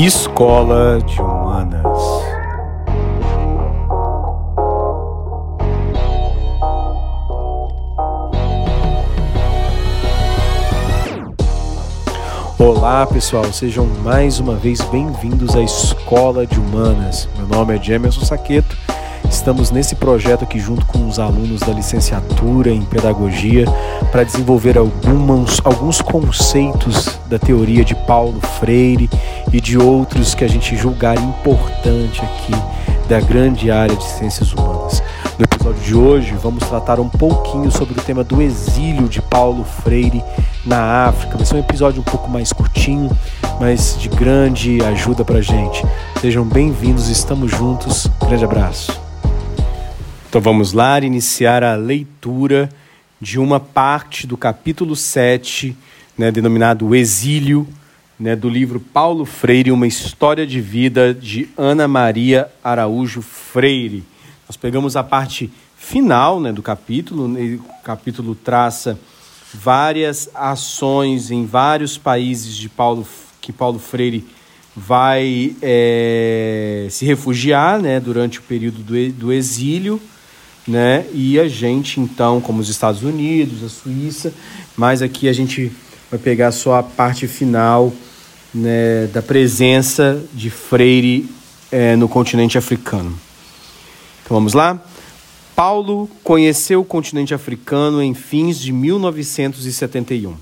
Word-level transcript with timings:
Escola 0.00 1.00
de 1.04 1.20
Humanas. 1.20 1.98
Olá 12.56 13.04
pessoal, 13.06 13.44
sejam 13.52 13.86
mais 14.04 14.38
uma 14.38 14.54
vez 14.54 14.80
bem-vindos 14.82 15.56
à 15.56 15.62
Escola 15.62 16.46
de 16.46 16.60
Humanas. 16.60 17.28
Meu 17.36 17.48
nome 17.48 17.76
é 17.76 17.82
Jamerson 17.82 18.24
Saqueto. 18.24 18.78
Estamos 19.38 19.70
nesse 19.70 19.94
projeto 19.94 20.42
aqui 20.42 20.58
junto 20.58 20.84
com 20.84 21.06
os 21.06 21.20
alunos 21.20 21.60
da 21.60 21.72
licenciatura 21.72 22.70
em 22.70 22.82
Pedagogia 22.82 23.66
para 24.10 24.24
desenvolver 24.24 24.76
alguns, 24.76 25.60
alguns 25.64 26.02
conceitos 26.02 27.20
da 27.30 27.38
teoria 27.38 27.84
de 27.84 27.94
Paulo 27.94 28.40
Freire 28.58 29.08
e 29.52 29.60
de 29.60 29.78
outros 29.78 30.34
que 30.34 30.42
a 30.42 30.48
gente 30.48 30.76
julgar 30.76 31.16
importante 31.16 32.20
aqui 32.20 32.52
da 33.08 33.20
grande 33.20 33.70
área 33.70 33.94
de 33.94 34.04
ciências 34.04 34.52
humanas. 34.52 35.00
No 35.38 35.44
episódio 35.44 35.82
de 35.82 35.94
hoje, 35.94 36.34
vamos 36.42 36.66
tratar 36.66 36.98
um 36.98 37.08
pouquinho 37.08 37.70
sobre 37.70 37.96
o 37.96 38.02
tema 38.02 38.24
do 38.24 38.42
exílio 38.42 39.08
de 39.08 39.22
Paulo 39.22 39.64
Freire 39.64 40.22
na 40.66 41.06
África. 41.06 41.36
Vai 41.36 41.46
ser 41.46 41.54
um 41.54 41.60
episódio 41.60 42.00
um 42.00 42.04
pouco 42.04 42.28
mais 42.28 42.52
curtinho, 42.52 43.08
mas 43.60 43.96
de 43.98 44.08
grande 44.08 44.82
ajuda 44.82 45.24
para 45.24 45.40
gente. 45.40 45.86
Sejam 46.20 46.44
bem-vindos, 46.44 47.08
estamos 47.08 47.52
juntos. 47.52 48.08
Grande 48.26 48.44
abraço. 48.44 49.07
Então 50.28 50.42
vamos 50.42 50.74
lá 50.74 51.00
iniciar 51.00 51.64
a 51.64 51.74
leitura 51.74 52.68
de 53.18 53.38
uma 53.38 53.58
parte 53.58 54.26
do 54.26 54.36
capítulo 54.36 54.94
7, 54.94 55.74
né, 56.18 56.30
denominado 56.30 56.86
O 56.86 56.94
Exílio, 56.94 57.66
né, 58.20 58.36
do 58.36 58.46
livro 58.46 58.78
Paulo 58.78 59.24
Freire, 59.24 59.72
Uma 59.72 59.86
História 59.86 60.46
de 60.46 60.60
Vida, 60.60 61.14
de 61.14 61.48
Ana 61.56 61.88
Maria 61.88 62.46
Araújo 62.62 63.22
Freire. 63.22 64.04
Nós 64.46 64.54
pegamos 64.54 64.96
a 64.96 65.02
parte 65.02 65.50
final 65.78 66.38
né, 66.38 66.52
do 66.52 66.60
capítulo, 66.60 67.24
o 67.24 67.82
capítulo 67.82 68.34
traça 68.34 69.00
várias 69.54 70.28
ações 70.34 71.30
em 71.30 71.46
vários 71.46 71.96
países 71.96 72.54
de 72.54 72.68
Paulo, 72.68 73.06
que 73.40 73.50
Paulo 73.50 73.78
Freire 73.78 74.26
vai 74.76 75.56
é, 75.62 76.86
se 76.90 77.06
refugiar 77.06 77.80
né, 77.80 77.98
durante 77.98 78.40
o 78.40 78.42
período 78.42 78.82
do, 78.82 79.12
do 79.12 79.32
exílio 79.32 79.98
né? 80.68 81.06
E 81.14 81.40
a 81.40 81.48
gente, 81.48 81.98
então, 81.98 82.40
como 82.40 82.60
os 82.60 82.68
Estados 82.68 83.02
Unidos, 83.02 83.64
a 83.64 83.68
Suíça, 83.68 84.32
mas 84.76 85.00
aqui 85.00 85.28
a 85.28 85.32
gente 85.32 85.72
vai 86.10 86.20
pegar 86.20 86.52
só 86.52 86.74
a 86.74 86.82
parte 86.82 87.26
final 87.26 87.92
né, 88.54 89.06
da 89.12 89.22
presença 89.22 90.22
de 90.34 90.50
Freire 90.50 91.28
é, 91.72 91.96
no 91.96 92.08
continente 92.08 92.58
africano. 92.58 93.18
Então 94.22 94.36
vamos 94.36 94.52
lá? 94.52 94.82
Paulo 95.56 96.08
conheceu 96.22 96.82
o 96.82 96.84
continente 96.84 97.34
africano 97.34 98.02
em 98.02 98.14
fins 98.14 98.60
de 98.60 98.70
1971. 98.70 100.36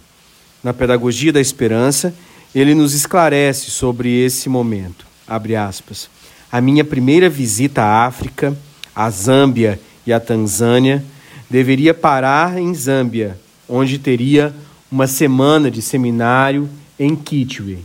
Na 0.62 0.74
Pedagogia 0.74 1.32
da 1.32 1.40
Esperança, 1.40 2.12
ele 2.54 2.74
nos 2.74 2.94
esclarece 2.94 3.70
sobre 3.70 4.24
esse 4.24 4.48
momento. 4.48 5.06
Abre 5.26 5.56
aspas. 5.56 6.10
A 6.50 6.60
minha 6.60 6.84
primeira 6.84 7.28
visita 7.28 7.82
à 7.82 8.06
África, 8.06 8.56
à 8.94 9.08
Zâmbia 9.10 9.80
e 10.06 10.12
a 10.12 10.20
Tanzânia, 10.20 11.04
deveria 11.50 11.92
parar 11.92 12.58
em 12.58 12.74
Zâmbia, 12.74 13.38
onde 13.68 13.98
teria 13.98 14.54
uma 14.90 15.06
semana 15.06 15.70
de 15.70 15.82
seminário 15.82 16.68
em 16.98 17.14
Kitwe, 17.16 17.84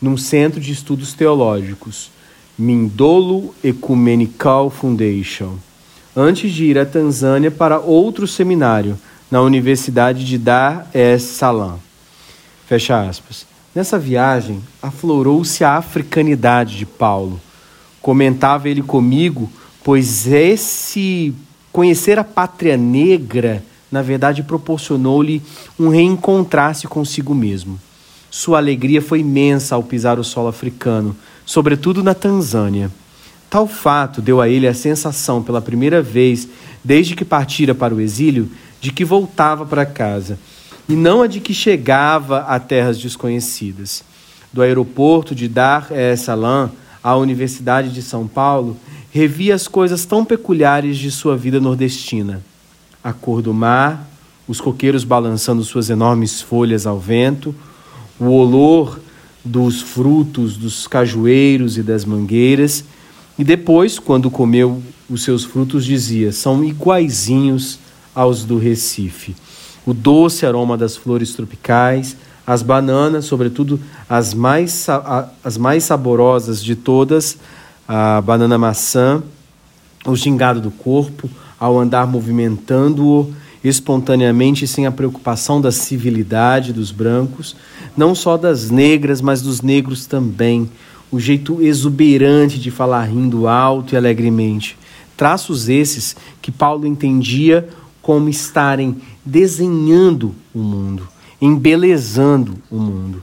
num 0.00 0.16
centro 0.16 0.60
de 0.60 0.72
estudos 0.72 1.12
teológicos, 1.12 2.10
Mindolo 2.58 3.54
Ecumenical 3.62 4.70
Foundation, 4.70 5.56
antes 6.16 6.52
de 6.52 6.64
ir 6.64 6.78
à 6.78 6.84
Tanzânia 6.84 7.50
para 7.50 7.78
outro 7.78 8.26
seminário 8.26 8.98
na 9.30 9.40
Universidade 9.40 10.24
de 10.24 10.36
Dar 10.36 10.88
es 10.92 11.22
Salaam. 11.22 11.78
Fecha 12.66 13.00
aspas. 13.00 13.46
Nessa 13.74 13.98
viagem, 13.98 14.60
aflorou-se 14.82 15.62
a 15.62 15.76
africanidade 15.76 16.76
de 16.76 16.84
Paulo. 16.84 17.40
Comentava 18.02 18.68
ele 18.68 18.82
comigo 18.82 19.50
pois 19.82 20.26
esse 20.26 21.34
conhecer 21.72 22.18
a 22.18 22.24
pátria 22.24 22.76
negra, 22.76 23.62
na 23.90 24.02
verdade, 24.02 24.42
proporcionou-lhe 24.42 25.42
um 25.78 25.88
reencontrar-se 25.88 26.86
consigo 26.86 27.34
mesmo. 27.34 27.78
Sua 28.30 28.58
alegria 28.58 29.02
foi 29.02 29.20
imensa 29.20 29.74
ao 29.74 29.82
pisar 29.82 30.18
o 30.18 30.24
solo 30.24 30.48
africano, 30.48 31.16
sobretudo 31.44 32.02
na 32.02 32.14
Tanzânia. 32.14 32.90
Tal 33.48 33.66
fato 33.66 34.22
deu 34.22 34.40
a 34.40 34.48
ele 34.48 34.68
a 34.68 34.74
sensação, 34.74 35.42
pela 35.42 35.60
primeira 35.60 36.00
vez 36.00 36.48
desde 36.84 37.16
que 37.16 37.24
partira 37.24 37.74
para 37.74 37.94
o 37.94 38.00
exílio, 38.00 38.48
de 38.80 38.92
que 38.92 39.04
voltava 39.04 39.66
para 39.66 39.84
casa, 39.84 40.38
e 40.88 40.94
não 40.94 41.22
a 41.22 41.26
de 41.26 41.40
que 41.40 41.52
chegava 41.52 42.40
a 42.40 42.58
terras 42.58 42.98
desconhecidas. 42.98 44.02
Do 44.52 44.62
aeroporto 44.62 45.34
de 45.34 45.48
Dar 45.48 45.88
es 45.90 46.20
Salaam 46.20 46.70
à 47.02 47.16
Universidade 47.16 47.90
de 47.90 48.02
São 48.02 48.26
Paulo, 48.26 48.76
revia 49.10 49.54
as 49.54 49.66
coisas 49.68 50.04
tão 50.04 50.24
peculiares 50.24 50.96
de 50.96 51.10
sua 51.10 51.36
vida 51.36 51.60
nordestina: 51.60 52.42
a 53.02 53.12
cor 53.12 53.42
do 53.42 53.52
mar, 53.52 54.08
os 54.46 54.60
coqueiros 54.60 55.04
balançando 55.04 55.62
suas 55.62 55.90
enormes 55.90 56.40
folhas 56.40 56.86
ao 56.86 56.98
vento, 56.98 57.54
o 58.18 58.26
olor 58.26 59.00
dos 59.44 59.80
frutos 59.80 60.56
dos 60.56 60.86
cajueiros 60.86 61.78
e 61.78 61.82
das 61.82 62.04
mangueiras, 62.04 62.84
e 63.38 63.44
depois, 63.44 63.98
quando 63.98 64.30
comeu 64.30 64.82
os 65.08 65.22
seus 65.22 65.44
frutos, 65.44 65.84
dizia: 65.84 66.32
são 66.32 66.62
iguaizinhos 66.64 67.78
aos 68.14 68.44
do 68.44 68.58
Recife. 68.58 69.34
O 69.86 69.94
doce 69.94 70.44
aroma 70.44 70.76
das 70.76 70.96
flores 70.96 71.32
tropicais, 71.32 72.16
as 72.46 72.62
bananas, 72.62 73.24
sobretudo 73.24 73.80
as 74.08 74.34
mais, 74.34 74.86
as 75.42 75.56
mais 75.56 75.84
saborosas 75.84 76.62
de 76.62 76.74
todas, 76.74 77.38
a 77.92 78.20
banana 78.20 78.56
maçã, 78.56 79.20
o 80.06 80.14
gingado 80.14 80.60
do 80.60 80.70
corpo, 80.70 81.28
ao 81.58 81.76
andar 81.76 82.06
movimentando-o 82.06 83.34
espontaneamente 83.64 84.64
sem 84.64 84.86
a 84.86 84.92
preocupação 84.92 85.60
da 85.60 85.72
civilidade 85.72 86.72
dos 86.72 86.92
brancos, 86.92 87.56
não 87.96 88.14
só 88.14 88.36
das 88.36 88.70
negras, 88.70 89.20
mas 89.20 89.42
dos 89.42 89.60
negros 89.60 90.06
também, 90.06 90.70
o 91.10 91.18
jeito 91.18 91.60
exuberante 91.60 92.60
de 92.60 92.70
falar 92.70 93.06
rindo 93.06 93.48
alto 93.48 93.92
e 93.92 93.96
alegremente. 93.96 94.78
Traços 95.16 95.68
esses 95.68 96.14
que 96.40 96.52
Paulo 96.52 96.86
entendia 96.86 97.68
como 98.00 98.28
estarem 98.28 98.98
desenhando 99.24 100.32
o 100.54 100.60
mundo, 100.60 101.08
embelezando 101.42 102.54
o 102.70 102.76
mundo 102.76 103.20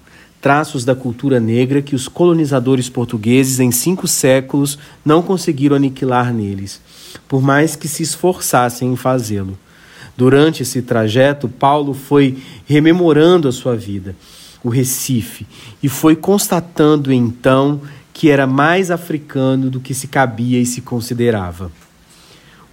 traços 0.48 0.86
da 0.86 0.96
cultura 0.96 1.42
negra 1.42 1.82
que 1.82 1.94
os 1.94 2.08
colonizadores 2.08 2.88
portugueses 2.88 3.60
em 3.60 3.70
cinco 3.70 4.08
séculos 4.08 4.80
não 5.04 5.22
conseguiram 5.22 5.76
aniquilar 5.76 6.34
neles, 6.34 6.80
por 7.28 7.42
mais 7.42 7.76
que 7.76 7.86
se 7.86 8.02
esforçassem 8.02 8.94
em 8.94 8.96
fazê-lo. 8.96 9.60
Durante 10.16 10.64
esse 10.64 10.82
trajeto, 10.82 11.50
Paulo 11.50 11.94
foi 11.94 12.38
rememorando 12.66 13.50
a 13.50 13.52
sua 13.52 13.76
vida, 13.76 14.16
o 14.64 14.70
Recife, 14.70 15.46
e 15.84 15.90
foi 15.90 16.16
constatando 16.16 17.12
então 17.12 17.82
que 18.14 18.30
era 18.30 18.48
mais 18.48 18.90
africano 18.90 19.70
do 19.70 19.82
que 19.82 19.94
se 19.94 20.08
cabia 20.08 20.62
e 20.62 20.66
se 20.66 20.80
considerava. 20.80 21.70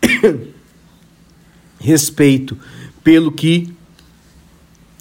Respeito 1.78 2.56
pelo 3.02 3.30
que 3.30 3.68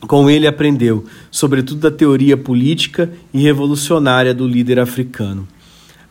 com 0.06 0.30
ele 0.30 0.46
aprendeu, 0.46 1.06
sobretudo 1.32 1.80
da 1.80 1.90
teoria 1.90 2.36
política 2.36 3.10
e 3.34 3.42
revolucionária 3.42 4.34
do 4.34 4.46
líder 4.46 4.78
africano 4.78 5.48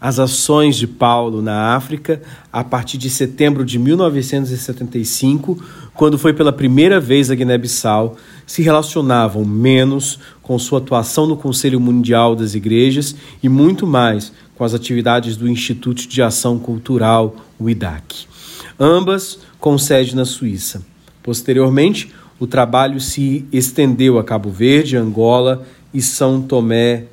as 0.02 0.18
ações 0.18 0.74
de 0.74 0.88
Paulo 0.88 1.40
na 1.40 1.76
África 1.76 2.20
a 2.52 2.64
partir 2.64 2.98
de 2.98 3.08
setembro 3.08 3.64
de 3.64 3.78
1975, 3.78 5.62
quando 5.94 6.18
foi 6.18 6.32
pela 6.32 6.52
primeira 6.52 6.98
vez 6.98 7.30
a 7.30 7.36
Guiné-Bissau, 7.36 8.16
se 8.44 8.62
relacionavam 8.62 9.44
menos 9.44 10.18
com 10.42 10.58
sua 10.58 10.80
atuação 10.80 11.24
no 11.24 11.36
Conselho 11.36 11.78
Mundial 11.78 12.34
das 12.34 12.56
Igrejas 12.56 13.14
e 13.40 13.48
muito 13.48 13.86
mais 13.86 14.32
com 14.56 14.64
as 14.64 14.74
atividades 14.74 15.36
do 15.36 15.48
Instituto 15.48 16.08
de 16.08 16.20
Ação 16.20 16.58
Cultural, 16.58 17.36
o 17.56 17.70
IDAC. 17.70 18.26
Ambas 18.80 19.38
com 19.60 19.78
sede 19.78 20.16
na 20.16 20.24
Suíça. 20.24 20.82
Posteriormente, 21.22 22.12
o 22.40 22.46
trabalho 22.48 23.00
se 23.00 23.46
estendeu 23.52 24.18
a 24.18 24.24
Cabo 24.24 24.50
Verde, 24.50 24.96
Angola 24.96 25.64
e 25.94 26.02
São 26.02 26.42
Tomé 26.42 27.04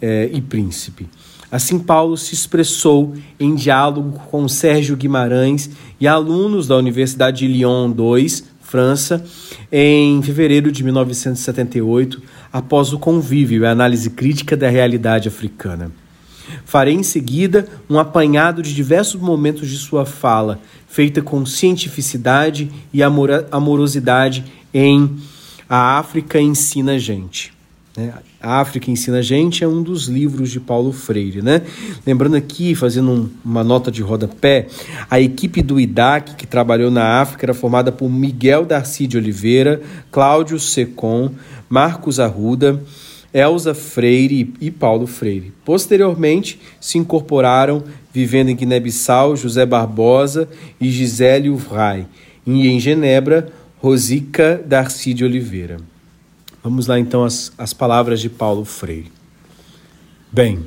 eh, 0.00 0.28
e 0.32 0.40
Príncipe. 0.40 1.06
Assim, 1.52 1.78
Paulo 1.78 2.16
se 2.16 2.32
expressou 2.32 3.12
em 3.38 3.54
diálogo 3.54 4.18
com 4.30 4.48
Sérgio 4.48 4.96
Guimarães 4.96 5.68
e 6.00 6.08
alunos 6.08 6.66
da 6.66 6.78
Universidade 6.78 7.40
de 7.40 7.46
Lyon 7.46 7.90
II, 7.94 8.42
França, 8.62 9.22
em 9.70 10.22
fevereiro 10.22 10.72
de 10.72 10.82
1978, 10.82 12.22
após 12.50 12.94
o 12.94 12.98
convívio 12.98 13.62
e 13.62 13.66
a 13.66 13.70
análise 13.70 14.08
crítica 14.08 14.56
da 14.56 14.70
realidade 14.70 15.28
africana. 15.28 15.92
Farei 16.64 16.94
em 16.94 17.02
seguida 17.02 17.68
um 17.88 17.98
apanhado 17.98 18.62
de 18.62 18.74
diversos 18.74 19.20
momentos 19.20 19.68
de 19.68 19.76
sua 19.76 20.06
fala, 20.06 20.58
feita 20.88 21.20
com 21.20 21.44
cientificidade 21.44 22.72
e 22.94 23.02
amorosidade 23.02 24.42
em 24.72 25.18
A 25.68 25.98
África 25.98 26.40
Ensina 26.40 26.92
a 26.92 26.98
Gente. 26.98 27.52
A 28.42 28.60
África 28.60 28.90
Ensina 28.90 29.18
a 29.18 29.22
Gente 29.22 29.62
é 29.62 29.68
um 29.68 29.82
dos 29.82 30.08
livros 30.08 30.50
de 30.50 30.58
Paulo 30.58 30.92
Freire. 30.92 31.40
Né? 31.40 31.62
Lembrando 32.04 32.34
aqui, 32.34 32.74
fazendo 32.74 33.10
um, 33.10 33.30
uma 33.44 33.62
nota 33.62 33.90
de 33.90 34.02
rodapé, 34.02 34.66
a 35.08 35.20
equipe 35.20 35.62
do 35.62 35.78
IDAC 35.78 36.34
que 36.34 36.46
trabalhou 36.46 36.90
na 36.90 37.20
África 37.20 37.46
era 37.46 37.54
formada 37.54 37.92
por 37.92 38.10
Miguel 38.10 38.64
Darcy 38.64 39.06
de 39.06 39.16
Oliveira, 39.16 39.80
Cláudio 40.10 40.58
Secom, 40.58 41.30
Marcos 41.68 42.18
Arruda, 42.18 42.82
Elza 43.32 43.74
Freire 43.74 44.52
e 44.60 44.70
Paulo 44.70 45.06
Freire. 45.06 45.52
Posteriormente, 45.64 46.60
se 46.80 46.98
incorporaram, 46.98 47.84
vivendo 48.12 48.48
em 48.48 48.56
Guiné-Bissau, 48.56 49.36
José 49.36 49.64
Barbosa 49.64 50.48
e 50.80 50.90
Gisélio 50.90 51.56
Vray, 51.56 52.06
e 52.44 52.68
em 52.68 52.80
Genebra, 52.80 53.48
Rosica 53.78 54.62
Darcy 54.66 55.14
de 55.14 55.24
Oliveira. 55.24 55.91
Vamos 56.62 56.86
lá 56.86 56.96
então 56.96 57.24
as, 57.24 57.50
as 57.58 57.72
palavras 57.72 58.20
de 58.20 58.30
Paulo 58.30 58.64
Freire. 58.64 59.10
Bem, 60.30 60.64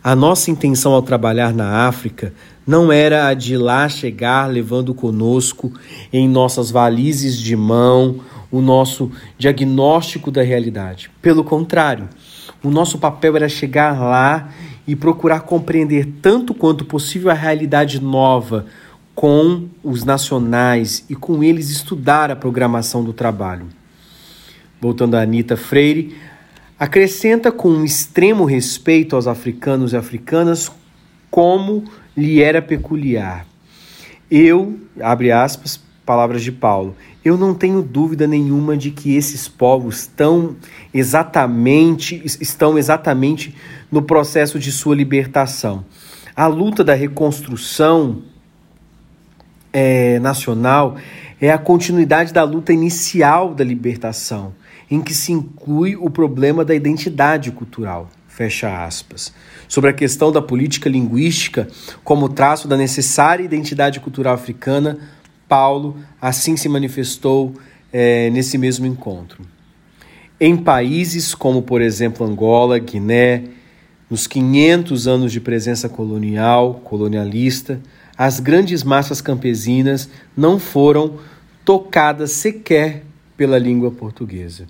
a 0.00 0.14
nossa 0.14 0.48
intenção 0.48 0.92
ao 0.92 1.02
trabalhar 1.02 1.52
na 1.52 1.88
África 1.88 2.32
não 2.64 2.92
era 2.92 3.26
a 3.26 3.34
de 3.34 3.56
lá 3.56 3.88
chegar 3.88 4.48
levando 4.48 4.94
conosco 4.94 5.72
em 6.12 6.28
nossas 6.28 6.70
valizes 6.70 7.36
de 7.36 7.56
mão 7.56 8.20
o 8.48 8.60
nosso 8.60 9.10
diagnóstico 9.36 10.30
da 10.30 10.40
realidade. 10.40 11.10
Pelo 11.20 11.42
contrário, 11.42 12.08
o 12.62 12.70
nosso 12.70 12.96
papel 12.98 13.34
era 13.34 13.48
chegar 13.48 14.00
lá 14.00 14.50
e 14.86 14.94
procurar 14.94 15.40
compreender 15.40 16.06
tanto 16.22 16.54
quanto 16.54 16.84
possível 16.84 17.28
a 17.28 17.34
realidade 17.34 18.00
nova 18.00 18.66
com 19.16 19.68
os 19.82 20.04
nacionais 20.04 21.04
e 21.10 21.16
com 21.16 21.42
eles 21.42 21.70
estudar 21.70 22.30
a 22.30 22.36
programação 22.36 23.02
do 23.02 23.12
trabalho 23.12 23.66
voltando 24.84 25.14
a 25.14 25.22
Anitta 25.22 25.56
Freire, 25.56 26.14
acrescenta 26.78 27.50
com 27.50 27.70
um 27.70 27.86
extremo 27.86 28.44
respeito 28.44 29.16
aos 29.16 29.26
africanos 29.26 29.94
e 29.94 29.96
africanas 29.96 30.70
como 31.30 31.84
lhe 32.14 32.42
era 32.42 32.60
peculiar. 32.60 33.46
Eu, 34.30 34.78
abre 35.00 35.32
aspas, 35.32 35.80
palavras 36.04 36.42
de 36.42 36.52
Paulo, 36.52 36.94
eu 37.24 37.38
não 37.38 37.54
tenho 37.54 37.80
dúvida 37.80 38.26
nenhuma 38.26 38.76
de 38.76 38.90
que 38.90 39.16
esses 39.16 39.48
povos 39.48 40.00
estão 40.00 40.54
exatamente, 40.92 42.22
estão 42.38 42.76
exatamente 42.76 43.56
no 43.90 44.02
processo 44.02 44.58
de 44.58 44.70
sua 44.70 44.94
libertação. 44.94 45.82
A 46.36 46.46
luta 46.46 46.84
da 46.84 46.92
reconstrução 46.92 48.20
é, 49.72 50.18
nacional 50.18 50.96
é 51.40 51.50
a 51.50 51.56
continuidade 51.56 52.34
da 52.34 52.44
luta 52.44 52.70
inicial 52.70 53.54
da 53.54 53.64
libertação 53.64 54.52
em 54.90 55.00
que 55.00 55.14
se 55.14 55.32
inclui 55.32 55.96
o 55.96 56.10
problema 56.10 56.64
da 56.64 56.74
identidade 56.74 57.50
cultural. 57.50 58.10
Fecha 58.28 58.84
aspas. 58.84 59.32
Sobre 59.68 59.90
a 59.90 59.92
questão 59.92 60.32
da 60.32 60.42
política 60.42 60.88
linguística 60.88 61.68
como 62.02 62.28
traço 62.28 62.66
da 62.66 62.76
necessária 62.76 63.44
identidade 63.44 64.00
cultural 64.00 64.34
africana, 64.34 64.98
Paulo 65.48 65.96
assim 66.20 66.56
se 66.56 66.68
manifestou 66.68 67.54
é, 67.92 68.30
nesse 68.30 68.58
mesmo 68.58 68.86
encontro. 68.86 69.44
Em 70.40 70.56
países 70.56 71.32
como, 71.32 71.62
por 71.62 71.80
exemplo, 71.80 72.26
Angola, 72.26 72.78
Guiné, 72.78 73.44
nos 74.10 74.26
500 74.26 75.06
anos 75.06 75.32
de 75.32 75.40
presença 75.40 75.88
colonial, 75.88 76.80
colonialista, 76.82 77.80
as 78.18 78.40
grandes 78.40 78.82
massas 78.82 79.20
campesinas 79.20 80.08
não 80.36 80.58
foram 80.58 81.18
tocadas 81.64 82.32
sequer 82.32 83.04
pela 83.36 83.58
língua 83.58 83.90
portuguesa. 83.90 84.66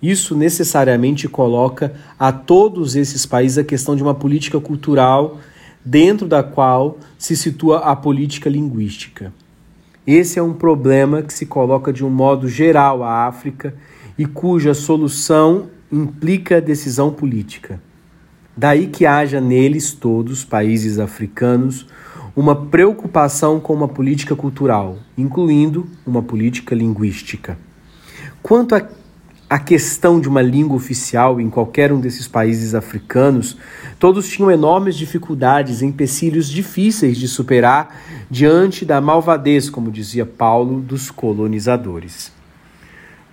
Isso 0.00 0.36
necessariamente 0.36 1.28
coloca 1.28 1.92
a 2.18 2.30
todos 2.30 2.94
esses 2.94 3.26
países 3.26 3.58
a 3.58 3.64
questão 3.64 3.96
de 3.96 4.02
uma 4.02 4.14
política 4.14 4.60
cultural 4.60 5.38
dentro 5.84 6.28
da 6.28 6.42
qual 6.42 6.98
se 7.18 7.36
situa 7.36 7.78
a 7.78 7.96
política 7.96 8.48
linguística. 8.48 9.32
Esse 10.06 10.38
é 10.38 10.42
um 10.42 10.54
problema 10.54 11.22
que 11.22 11.32
se 11.34 11.46
coloca 11.46 11.92
de 11.92 12.04
um 12.04 12.10
modo 12.10 12.48
geral 12.48 13.02
à 13.02 13.26
África 13.26 13.74
e 14.16 14.24
cuja 14.24 14.72
solução 14.72 15.68
implica 15.90 16.60
decisão 16.60 17.12
política. 17.12 17.80
Daí 18.56 18.86
que 18.86 19.06
haja 19.06 19.40
neles 19.40 19.92
todos, 19.92 20.44
países 20.44 20.98
africanos, 20.98 21.86
uma 22.34 22.54
preocupação 22.54 23.58
com 23.60 23.72
uma 23.74 23.88
política 23.88 24.34
cultural, 24.34 24.98
incluindo 25.16 25.86
uma 26.06 26.22
política 26.22 26.74
linguística. 26.74 27.58
Quanto 28.48 28.74
a 28.74 28.80
a 29.50 29.58
questão 29.58 30.20
de 30.20 30.28
uma 30.28 30.42
língua 30.42 30.76
oficial 30.76 31.40
em 31.40 31.48
qualquer 31.48 31.90
um 31.90 31.98
desses 31.98 32.28
países 32.28 32.74
africanos, 32.74 33.56
todos 33.98 34.28
tinham 34.28 34.50
enormes 34.50 34.94
dificuldades, 34.94 35.80
empecilhos 35.80 36.50
difíceis 36.50 37.16
de 37.16 37.26
superar 37.26 37.96
diante 38.30 38.84
da 38.84 39.00
malvadez, 39.00 39.70
como 39.70 39.90
dizia 39.90 40.26
Paulo, 40.26 40.80
dos 40.80 41.10
colonizadores. 41.10 42.30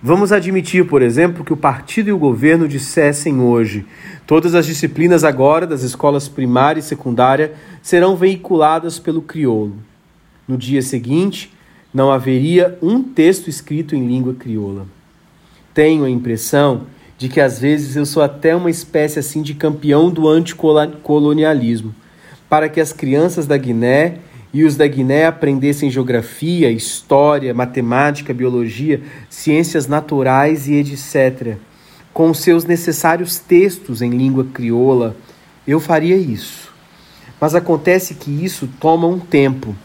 Vamos 0.02 0.32
admitir, 0.32 0.86
por 0.86 1.02
exemplo, 1.02 1.44
que 1.44 1.52
o 1.52 1.56
partido 1.56 2.08
e 2.08 2.12
o 2.12 2.18
governo 2.18 2.66
dissessem 2.66 3.38
hoje: 3.38 3.84
todas 4.26 4.54
as 4.54 4.64
disciplinas 4.64 5.22
agora 5.22 5.66
das 5.66 5.82
escolas 5.82 6.28
primária 6.28 6.80
e 6.80 6.82
secundária 6.82 7.52
serão 7.82 8.16
veiculadas 8.16 8.98
pelo 8.98 9.20
crioulo. 9.20 9.76
No 10.48 10.56
dia 10.56 10.80
seguinte, 10.80 11.52
não 11.92 12.10
haveria 12.10 12.78
um 12.80 13.02
texto 13.02 13.48
escrito 13.48 13.94
em 13.94 14.06
língua 14.06 14.32
crioula 14.32 14.95
tenho 15.76 16.06
a 16.06 16.10
impressão 16.10 16.86
de 17.18 17.28
que 17.28 17.38
às 17.38 17.58
vezes 17.58 17.96
eu 17.96 18.06
sou 18.06 18.22
até 18.22 18.56
uma 18.56 18.70
espécie 18.70 19.18
assim 19.18 19.42
de 19.42 19.52
campeão 19.52 20.10
do 20.10 20.26
anticolonialismo, 20.26 21.94
para 22.48 22.66
que 22.66 22.80
as 22.80 22.94
crianças 22.94 23.46
da 23.46 23.58
Guiné 23.58 24.14
e 24.54 24.64
os 24.64 24.74
da 24.74 24.86
Guiné 24.86 25.26
aprendessem 25.26 25.90
geografia, 25.90 26.70
história, 26.70 27.52
matemática, 27.52 28.32
biologia, 28.32 29.02
ciências 29.28 29.86
naturais 29.86 30.66
e 30.66 30.76
etc. 30.76 31.58
Com 32.10 32.32
seus 32.32 32.64
necessários 32.64 33.38
textos 33.38 34.00
em 34.00 34.08
língua 34.08 34.46
crioula, 34.46 35.14
eu 35.68 35.78
faria 35.78 36.16
isso. 36.16 36.72
Mas 37.38 37.54
acontece 37.54 38.14
que 38.14 38.30
isso 38.30 38.66
toma 38.80 39.06
um 39.06 39.18
tempo. 39.18 39.76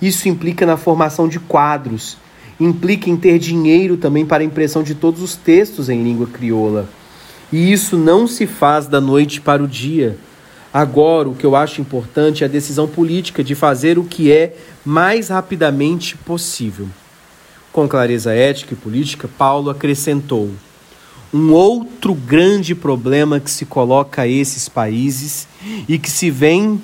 Isso 0.00 0.28
implica 0.28 0.66
na 0.66 0.76
formação 0.76 1.26
de 1.26 1.40
quadros 1.40 2.18
implica 2.60 3.08
em 3.08 3.16
ter 3.16 3.38
dinheiro 3.38 3.96
também 3.96 4.26
para 4.26 4.42
a 4.42 4.46
impressão 4.46 4.82
de 4.82 4.94
todos 4.94 5.22
os 5.22 5.36
textos 5.36 5.88
em 5.88 6.02
língua 6.02 6.26
crioula. 6.26 6.88
E 7.52 7.72
isso 7.72 7.96
não 7.96 8.26
se 8.26 8.46
faz 8.46 8.86
da 8.86 9.00
noite 9.00 9.40
para 9.40 9.62
o 9.62 9.68
dia. 9.68 10.18
Agora, 10.72 11.28
o 11.28 11.34
que 11.34 11.46
eu 11.46 11.56
acho 11.56 11.80
importante 11.80 12.42
é 12.42 12.46
a 12.46 12.50
decisão 12.50 12.86
política 12.86 13.42
de 13.42 13.54
fazer 13.54 13.98
o 13.98 14.04
que 14.04 14.30
é 14.30 14.54
mais 14.84 15.28
rapidamente 15.28 16.16
possível. 16.16 16.88
Com 17.72 17.88
clareza 17.88 18.34
ética 18.34 18.74
e 18.74 18.76
política, 18.76 19.28
Paulo 19.38 19.70
acrescentou: 19.70 20.50
um 21.32 21.52
outro 21.52 22.14
grande 22.14 22.74
problema 22.74 23.40
que 23.40 23.50
se 23.50 23.64
coloca 23.64 24.22
a 24.22 24.28
esses 24.28 24.68
países 24.68 25.48
e 25.88 25.98
que 25.98 26.10
se 26.10 26.30
vem 26.30 26.80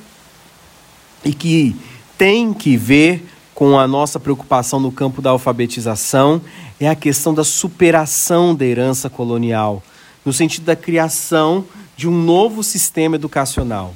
e 1.25 1.33
que 1.33 1.75
tem 2.17 2.53
que 2.53 2.77
ver 2.77 3.25
com 3.55 3.79
a 3.79 3.87
nossa 3.87 4.19
preocupação 4.19 4.81
no 4.81 4.91
campo 4.91 5.23
da 5.23 5.31
alfabetização 5.31 6.41
é 6.81 6.89
a 6.89 6.95
questão 6.95 7.33
da 7.33 7.45
superação 7.45 8.55
da 8.55 8.65
herança 8.65 9.09
colonial, 9.09 9.83
no 10.25 10.33
sentido 10.33 10.65
da 10.65 10.75
criação 10.75 11.65
de 11.97 12.09
um 12.09 12.23
novo 12.23 12.65
sistema 12.65 13.15
educacional. 13.15 13.95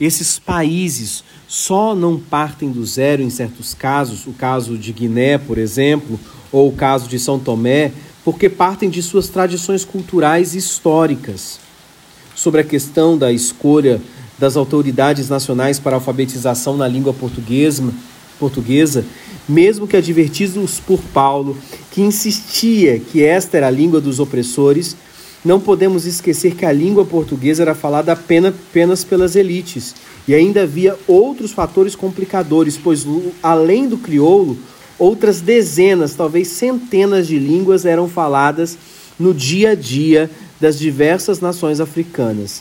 Esses 0.00 0.38
países 0.38 1.22
só 1.46 1.94
não 1.94 2.18
partem 2.18 2.70
do 2.70 2.84
zero 2.84 3.22
em 3.22 3.30
certos 3.30 3.74
casos, 3.74 4.26
o 4.26 4.32
caso 4.32 4.78
de 4.78 4.92
Guiné, 4.92 5.38
por 5.38 5.58
exemplo, 5.58 6.18
ou 6.50 6.68
o 6.68 6.72
caso 6.72 7.08
de 7.08 7.18
São 7.18 7.38
Tomé, 7.38 7.92
porque 8.24 8.48
partem 8.48 8.88
de 8.88 9.02
suas 9.02 9.28
tradições 9.28 9.84
culturais 9.84 10.54
e 10.54 10.58
históricas. 10.58 11.60
Sobre 12.34 12.60
a 12.60 12.64
questão 12.64 13.16
da 13.16 13.32
escolha 13.32 14.00
das 14.38 14.56
autoridades 14.56 15.28
nacionais 15.28 15.78
para 15.78 15.96
alfabetização 15.96 16.76
na 16.76 16.86
língua 16.86 17.14
portuguesa, 17.14 17.82
portuguesa, 18.38 19.04
mesmo 19.48 19.86
que 19.86 19.96
advertidos 19.96 20.80
por 20.80 21.00
Paulo, 21.12 21.56
que 21.90 22.02
insistia 22.02 22.98
que 22.98 23.22
esta 23.24 23.56
era 23.56 23.68
a 23.68 23.70
língua 23.70 24.00
dos 24.00 24.20
opressores, 24.20 24.96
não 25.44 25.60
podemos 25.60 26.04
esquecer 26.06 26.56
que 26.56 26.66
a 26.66 26.72
língua 26.72 27.04
portuguesa 27.04 27.62
era 27.62 27.74
falada 27.74 28.12
apenas, 28.12 29.04
pelas 29.04 29.36
elites. 29.36 29.94
E 30.26 30.34
ainda 30.34 30.62
havia 30.62 30.98
outros 31.06 31.52
fatores 31.52 31.94
complicadores, 31.94 32.76
pois 32.76 33.06
além 33.40 33.88
do 33.88 33.96
crioulo, 33.96 34.58
outras 34.98 35.40
dezenas, 35.40 36.14
talvez 36.14 36.48
centenas 36.48 37.28
de 37.28 37.38
línguas 37.38 37.84
eram 37.84 38.08
faladas 38.08 38.76
no 39.18 39.32
dia 39.32 39.70
a 39.70 39.74
dia 39.76 40.28
das 40.60 40.78
diversas 40.78 41.40
nações 41.40 41.80
africanas. 41.80 42.60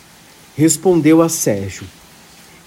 Respondeu 0.55 1.23
a 1.23 1.29
Sérgio: 1.29 1.85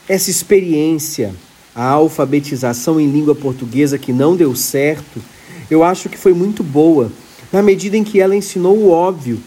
Essa 0.08 0.30
experiência 0.30 1.32
a 1.78 1.90
alfabetização 1.90 2.98
em 2.98 3.08
língua 3.08 3.36
portuguesa 3.36 3.96
que 3.96 4.12
não 4.12 4.34
deu 4.34 4.52
certo, 4.56 5.22
eu 5.70 5.84
acho 5.84 6.08
que 6.08 6.18
foi 6.18 6.34
muito 6.34 6.64
boa, 6.64 7.12
na 7.52 7.62
medida 7.62 7.96
em 7.96 8.02
que 8.02 8.20
ela 8.20 8.34
ensinou 8.34 8.76
o 8.76 8.90
óbvio. 8.90 9.38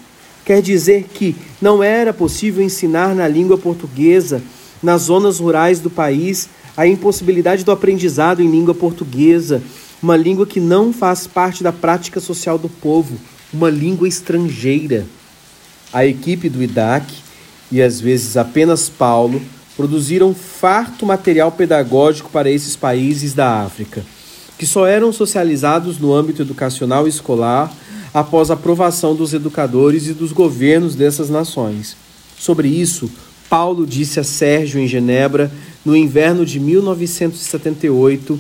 Quer 0.46 0.62
dizer 0.62 1.10
que 1.14 1.36
não 1.62 1.84
era 1.84 2.14
possível 2.14 2.64
ensinar 2.64 3.14
na 3.14 3.28
língua 3.28 3.58
portuguesa, 3.58 4.42
nas 4.82 5.02
zonas 5.02 5.40
rurais 5.40 5.82
do 5.82 5.90
país, 5.90 6.48
a 6.78 6.88
impossibilidade 6.88 7.66
do 7.66 7.72
aprendizado 7.72 8.42
em 8.42 8.50
língua 8.50 8.74
portuguesa, 8.74 9.62
uma 10.02 10.16
língua 10.16 10.48
que 10.48 10.62
não 10.62 10.94
faz 10.94 11.28
parte 11.28 11.62
da 11.62 11.74
prática 11.74 12.22
social 12.22 12.58
do 12.58 12.70
povo, 12.70 13.18
uma 13.52 13.70
língua 13.70 14.08
estrangeira. 14.08 15.06
A 15.92 16.06
equipe 16.06 16.48
do 16.48 16.64
IDAC, 16.64 17.14
e 17.70 17.82
às 17.82 18.00
vezes 18.00 18.38
apenas 18.38 18.88
Paulo, 18.88 19.42
produziram 19.82 20.32
farto 20.36 21.08
material 21.08 21.52
pedagógico 21.52 22.30
para 22.30 22.52
esses 22.52 22.76
países 22.76 23.34
da 23.34 23.64
África, 23.64 24.06
que 24.56 24.64
só 24.64 24.86
eram 24.86 25.12
socializados 25.12 25.98
no 25.98 26.14
âmbito 26.14 26.44
educacional 26.44 27.08
e 27.08 27.10
escolar 27.10 27.74
após 28.14 28.52
a 28.52 28.54
aprovação 28.54 29.16
dos 29.16 29.34
educadores 29.34 30.06
e 30.06 30.14
dos 30.14 30.32
governos 30.32 30.94
dessas 30.94 31.32
nações. 31.32 31.98
Sobre 32.38 32.68
isso, 32.68 33.10
Paulo 33.50 33.88
disse 33.88 34.20
a 34.20 34.24
Sérgio 34.24 34.80
em 34.80 34.88
Genebra 34.88 35.52
no 35.84 35.96
inverno 35.96 36.46
de 36.46 36.60
1978, 36.60 38.40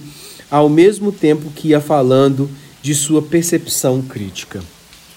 ao 0.51 0.69
mesmo 0.69 1.11
tempo 1.11 1.49
que 1.49 1.69
ia 1.69 1.81
falando 1.81 2.51
de 2.83 2.93
sua 2.93 3.19
percepção 3.19 3.99
crítica. 4.03 4.61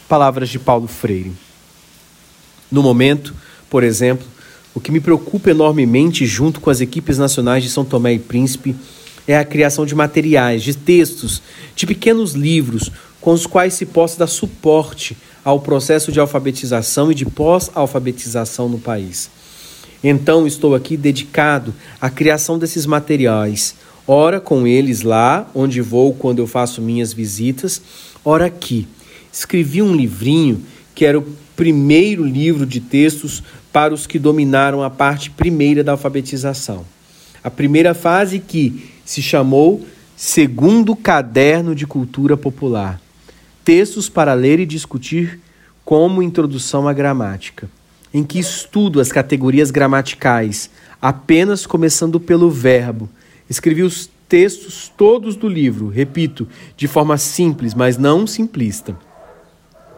Palavras 0.09 0.49
de 0.49 0.59
Paulo 0.59 0.87
Freire. 0.87 1.33
No 2.73 2.83
momento, 2.83 3.35
por 3.69 3.85
exemplo, 3.85 4.27
o 4.75 4.81
que 4.81 4.91
me 4.91 5.01
preocupa 5.01 5.51
enormemente, 5.51 6.27
junto 6.27 6.61
com 6.61 6.69
as 6.69 6.81
equipes 6.81 7.17
nacionais 7.17 7.63
de 7.63 7.71
São 7.71 7.85
Tomé 7.85 8.15
e 8.15 8.19
Príncipe, 8.19 8.75
é 9.27 9.39
a 9.39 9.45
criação 9.45 9.87
de 9.87 9.95
materiais, 9.95 10.63
de 10.63 10.77
textos, 10.77 11.41
de 11.75 11.87
pequenos 11.87 12.33
livros 12.33 12.91
com 13.21 13.33
os 13.33 13.47
quais 13.47 13.75
se 13.75 13.87
possa 13.87 14.19
dar 14.19 14.27
suporte 14.27 15.17
ao 15.45 15.61
processo 15.61 16.13
de 16.13 16.21
alfabetização 16.21 17.11
e 17.11 17.15
de 17.15 17.25
pós-alfabetização 17.25 18.69
no 18.69 18.79
país. 18.79 19.31
Então, 20.03 20.47
estou 20.47 20.75
aqui 20.75 20.97
dedicado 20.97 21.73
à 22.01 22.11
criação 22.11 22.59
desses 22.59 22.85
materiais, 22.85 23.75
ora 24.07 24.41
com 24.41 24.67
eles 24.67 25.01
lá, 25.01 25.49
onde 25.55 25.81
vou 25.81 26.13
quando 26.13 26.41
eu 26.41 26.47
faço 26.47 26.83
minhas 26.83 27.13
visitas, 27.13 27.81
ora 28.23 28.47
aqui. 28.47 28.87
Escrevi 29.33 29.81
um 29.81 29.95
livrinho 29.95 30.63
que 30.95 31.05
era 31.05 31.19
o 31.19 31.27
primeiro 31.57 32.25
livro 32.25 32.65
de 32.65 32.81
textos 32.81 33.43
para 33.73 33.93
os 33.93 34.07
que 34.07 34.19
dominaram 34.19 34.83
a 34.83 34.91
parte 34.91 35.31
primeira 35.31 35.83
da 35.83 35.93
alfabetização. 35.93 36.85
A 37.43 37.51
primeira 37.51 37.95
fase 37.95 38.39
que 38.39 38.91
se 39.05 39.21
chamou 39.21 39.85
Segundo 40.17 40.95
Caderno 40.95 41.75
de 41.75 41.87
Cultura 41.87 42.37
Popular. 42.37 43.01
Textos 43.65 44.09
para 44.09 44.33
ler 44.33 44.61
e 44.61 44.67
discutir 44.67 45.41
como 45.85 46.23
introdução 46.23 46.87
à 46.87 46.93
gramática, 46.93 47.69
em 48.13 48.23
que 48.23 48.39
estudo 48.39 49.01
as 49.01 49.11
categorias 49.11 49.71
gramaticais, 49.71 50.71
apenas 51.03 51.67
começando 51.67 52.21
pelo 52.21 52.49
verbo. 52.49 53.09
Escrevi 53.51 53.83
os 53.83 54.09
textos 54.29 54.91
todos 54.97 55.37
do 55.37 55.49
livro, 55.49 55.89
repito, 55.89 56.49
de 56.77 56.87
forma 56.87 57.19
simples, 57.19 57.75
mas 57.75 57.99
não 57.99 58.27
simplista. 58.27 58.97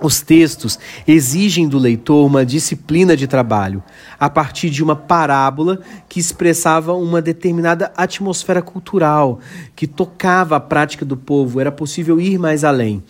Os 0.00 0.20
textos 0.20 0.78
exigem 1.06 1.66
do 1.66 1.78
leitor 1.78 2.26
uma 2.26 2.44
disciplina 2.44 3.16
de 3.16 3.26
trabalho, 3.26 3.82
a 4.20 4.28
partir 4.28 4.68
de 4.68 4.82
uma 4.82 4.94
parábola 4.94 5.80
que 6.08 6.20
expressava 6.20 6.92
uma 6.92 7.22
determinada 7.22 7.92
atmosfera 7.96 8.60
cultural, 8.60 9.40
que 9.74 9.86
tocava 9.86 10.56
a 10.56 10.60
prática 10.60 11.04
do 11.04 11.16
povo, 11.16 11.60
era 11.60 11.72
possível 11.72 12.20
ir 12.20 12.38
mais 12.38 12.62
além. 12.62 13.02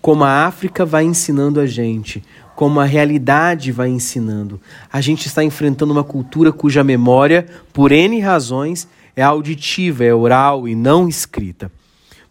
Como 0.00 0.24
a 0.24 0.46
África 0.46 0.86
vai 0.86 1.04
ensinando 1.04 1.60
a 1.60 1.66
gente, 1.66 2.24
como 2.56 2.80
a 2.80 2.84
realidade 2.84 3.70
vai 3.70 3.90
ensinando. 3.90 4.58
A 4.90 5.00
gente 5.00 5.26
está 5.26 5.44
enfrentando 5.44 5.92
uma 5.92 6.04
cultura 6.04 6.50
cuja 6.50 6.82
memória, 6.82 7.46
por 7.72 7.92
N 7.92 8.18
razões, 8.20 8.88
é 9.14 9.22
auditiva, 9.22 10.04
é 10.04 10.14
oral 10.14 10.66
e 10.66 10.74
não 10.74 11.06
escrita. 11.06 11.70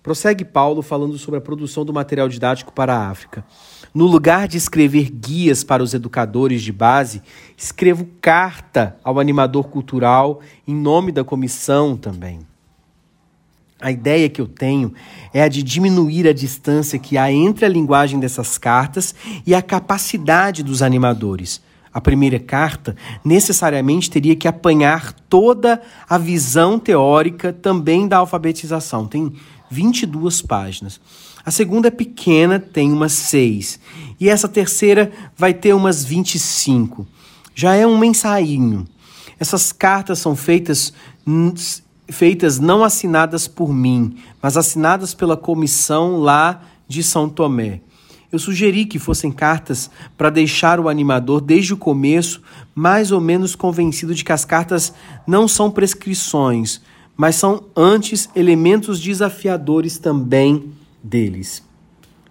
Prossegue 0.02 0.46
Paulo 0.46 0.82
falando 0.82 1.18
sobre 1.18 1.38
a 1.38 1.42
produção 1.42 1.84
do 1.84 1.94
material 1.94 2.30
didático 2.30 2.72
para 2.74 2.96
a 2.96 3.10
África. 3.10 3.44
No 3.94 4.06
lugar 4.06 4.48
de 4.48 4.58
escrever 4.58 5.10
guias 5.10 5.64
para 5.64 5.82
os 5.82 5.94
educadores 5.94 6.62
de 6.62 6.72
base, 6.72 7.22
escrevo 7.58 8.08
carta 8.22 8.96
ao 9.04 9.20
animador 9.20 9.68
cultural 9.70 10.42
em 10.68 10.76
nome 10.76 11.12
da 11.12 11.24
comissão 11.24 11.98
também. 11.98 12.48
A 13.82 13.92
ideia 13.92 14.30
que 14.30 14.42
eu 14.42 14.48
tenho 14.48 14.94
é 15.34 15.42
a 15.42 15.48
de 15.48 15.64
diminuir 15.64 16.28
a 16.28 16.34
distância 16.34 17.00
que 17.00 17.18
há 17.18 17.32
entre 17.32 17.66
a 17.66 17.70
linguagem 17.70 18.20
dessas 18.20 18.58
cartas 18.58 19.16
e 19.48 19.56
a 19.56 19.62
capacidade 19.62 20.62
dos 20.62 20.82
animadores. 20.82 21.62
A 21.92 22.00
primeira 22.00 22.40
carta 22.40 22.96
necessariamente 23.24 24.12
teria 24.12 24.36
que 24.36 24.48
apanhar 24.48 25.14
toda 25.28 25.82
a 26.08 26.18
visão 26.18 26.78
teórica 26.78 27.52
também 27.52 28.08
da 28.08 28.18
alfabetização. 28.18 29.08
Tem 29.08 29.34
22 29.72 30.42
páginas. 30.42 31.00
A 31.46 31.52
segunda 31.52 31.88
é 31.88 31.92
pequena, 31.92 32.60
tem 32.60 32.92
umas 32.92 33.14
6. 33.14 33.80
E 34.20 34.30
essa 34.30 34.48
terceira 34.48 35.12
vai 35.38 35.54
ter 35.54 35.74
umas 35.74 36.04
25. 36.04 37.08
Já 37.56 37.76
é 37.76 37.88
um 37.88 37.98
mensainho. 37.98 38.86
Essas 39.40 39.72
cartas 39.72 40.20
são 40.20 40.36
feitas, 40.36 40.94
feitas 42.10 42.60
não 42.60 42.84
assinadas 42.84 43.48
por 43.48 43.74
mim, 43.74 44.18
mas 44.42 44.58
assinadas 44.58 45.14
pela 45.14 45.38
comissão 45.38 46.18
lá 46.18 46.62
de 46.88 47.02
São 47.02 47.30
Tomé. 47.30 47.82
Eu 48.32 48.38
sugeri 48.38 48.86
que 48.86 49.00
fossem 49.00 49.32
cartas 49.32 49.90
para 50.18 50.30
deixar 50.30 50.80
o 50.80 50.88
animador, 50.88 51.42
desde 51.42 51.74
o 51.74 51.78
começo, 51.78 52.42
mais 52.76 53.12
ou 53.12 53.20
menos 53.20 53.56
convencido 53.56 54.14
de 54.14 54.24
que 54.24 54.32
as 54.32 54.46
cartas 54.46 54.94
não 55.26 55.48
são 55.48 55.72
prescrições, 55.72 56.82
mas 57.18 57.38
são 57.38 57.64
antes 57.76 58.30
elementos 58.36 59.00
desafiadores 59.00 59.98
também 59.98 60.72
deles. 61.04 61.64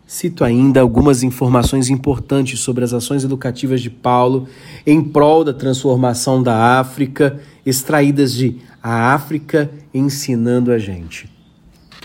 Cito 0.06 0.42
ainda 0.42 0.80
algumas 0.80 1.22
informações 1.22 1.90
importantes 1.90 2.60
sobre 2.60 2.82
as 2.82 2.94
ações 2.94 3.24
educativas 3.24 3.82
de 3.82 3.90
Paulo 3.90 4.48
em 4.86 5.04
prol 5.04 5.44
da 5.44 5.52
transformação 5.52 6.42
da 6.42 6.78
África, 6.80 7.38
extraídas 7.66 8.32
de 8.32 8.56
A 8.82 9.12
África 9.12 9.70
Ensinando 9.92 10.72
a 10.72 10.78
Gente. 10.78 11.30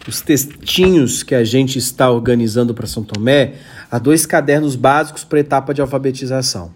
os 0.05 0.19
textinhos 0.19 1.23
que 1.23 1.33
a 1.33 1.45
gente 1.45 1.79
está 1.79 2.11
organizando 2.11 2.73
para 2.73 2.85
São 2.85 3.05
Tomé, 3.05 3.53
há 3.89 3.97
dois 3.97 4.25
cadernos 4.25 4.75
básicos 4.75 5.23
para 5.23 5.39
etapa 5.39 5.73
de 5.73 5.79
alfabetização. 5.79 6.71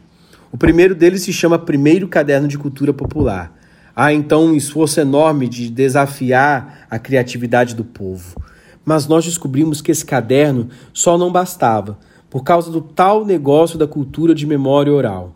O 0.49 0.57
primeiro 0.57 0.95
deles 0.95 1.23
se 1.23 1.33
chama 1.33 1.59
Primeiro 1.59 2.07
Caderno 2.07 2.47
de 2.47 2.57
Cultura 2.57 2.93
Popular. 2.93 3.53
Há 3.93 4.13
então 4.13 4.45
um 4.45 4.55
esforço 4.55 5.01
enorme 5.01 5.49
de 5.49 5.69
desafiar 5.69 6.87
a 6.89 6.97
criatividade 6.97 7.75
do 7.75 7.83
povo. 7.83 8.41
Mas 8.87 9.05
nós 9.05 9.25
descobrimos 9.25 9.81
que 9.81 9.91
esse 9.91 10.05
caderno 10.05 10.69
só 10.93 11.17
não 11.17 11.29
bastava, 11.29 11.99
por 12.29 12.41
causa 12.41 12.71
do 12.71 12.79
tal 12.79 13.25
negócio 13.25 13.77
da 13.77 13.85
cultura 13.85 14.33
de 14.33 14.47
memória 14.47 14.93
oral. 14.93 15.35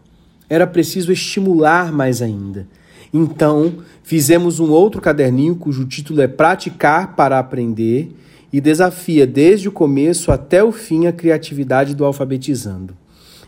Era 0.50 0.66
preciso 0.66 1.12
estimular 1.12 1.92
mais 1.92 2.22
ainda. 2.22 2.66
Então, 3.14 3.74
fizemos 4.04 4.62
um 4.62 4.72
outro 4.72 5.02
caderninho 5.02 5.58
cujo 5.58 5.84
título 5.84 6.22
é 6.22 6.30
Praticar 6.30 7.14
para 7.14 7.38
Aprender 7.38 8.16
e 8.54 8.62
desafia 8.62 9.28
desde 9.28 9.68
o 9.68 9.72
começo 9.74 10.32
até 10.32 10.64
o 10.64 10.72
fim 10.72 11.06
a 11.06 11.12
criatividade 11.12 11.94
do 11.94 12.06
alfabetizando. 12.06 12.96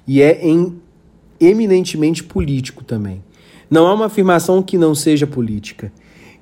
E 0.05 0.21
é 0.21 0.45
em, 0.45 0.81
eminentemente 1.39 2.21
político 2.25 2.83
também. 2.83 3.23
Não 3.69 3.87
há 3.87 3.93
uma 3.93 4.07
afirmação 4.07 4.61
que 4.61 4.77
não 4.77 4.93
seja 4.93 5.25
política. 5.25 5.93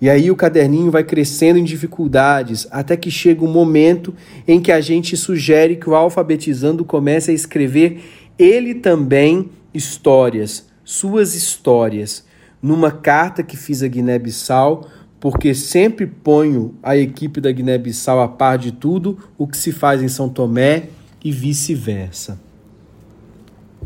E 0.01 0.09
aí 0.09 0.31
o 0.31 0.35
caderninho 0.35 0.89
vai 0.89 1.03
crescendo 1.03 1.59
em 1.59 1.63
dificuldades 1.63 2.67
até 2.71 2.97
que 2.97 3.11
chega 3.11 3.45
um 3.45 3.51
momento 3.51 4.15
em 4.47 4.59
que 4.59 4.71
a 4.71 4.81
gente 4.81 5.15
sugere 5.15 5.75
que 5.75 5.87
o 5.87 5.93
alfabetizando 5.93 6.83
comece 6.83 7.29
a 7.29 7.33
escrever 7.35 8.01
ele 8.37 8.73
também 8.73 9.51
histórias, 9.71 10.67
suas 10.83 11.35
histórias 11.35 12.25
numa 12.59 12.91
carta 12.91 13.43
que 13.43 13.55
fiz 13.55 13.83
a 13.83 13.87
Guiné-Bissau, 13.87 14.87
porque 15.19 15.53
sempre 15.53 16.07
ponho 16.07 16.75
a 16.81 16.97
equipe 16.97 17.39
da 17.39 17.51
Guiné-Bissau 17.51 18.21
a 18.21 18.27
par 18.27 18.57
de 18.57 18.71
tudo 18.71 19.19
o 19.37 19.45
que 19.47 19.57
se 19.57 19.71
faz 19.71 20.01
em 20.01 20.07
São 20.07 20.27
Tomé 20.27 20.89
e 21.23 21.31
vice-versa. 21.31 22.39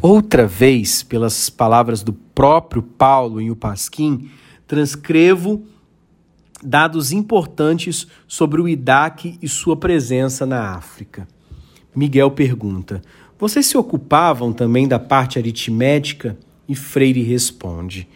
Outra 0.01 0.47
vez, 0.47 1.03
pelas 1.03 1.49
palavras 1.49 2.03
do 2.03 2.13
próprio 2.13 2.81
Paulo 2.81 3.41
em 3.41 3.49
O 3.49 3.55
Pasquim, 3.55 4.29
transcrevo 4.67 5.63
dados 6.65 7.11
importantes 7.11 8.07
sobre 8.27 8.59
o 8.59 8.67
IDAC 8.67 9.37
e 9.41 9.47
sua 9.47 9.77
presença 9.77 10.45
na 10.45 10.75
África. 10.75 11.27
Miguel 11.95 12.31
pergunta: 12.31 13.01
Vocês 13.39 13.65
se 13.65 13.77
ocupavam 13.77 14.51
também 14.51 14.87
da 14.87 14.99
parte 14.99 15.37
aritmética? 15.39 16.37
E 16.67 16.75
Freire 16.75 17.21
responde: 17.21 18.07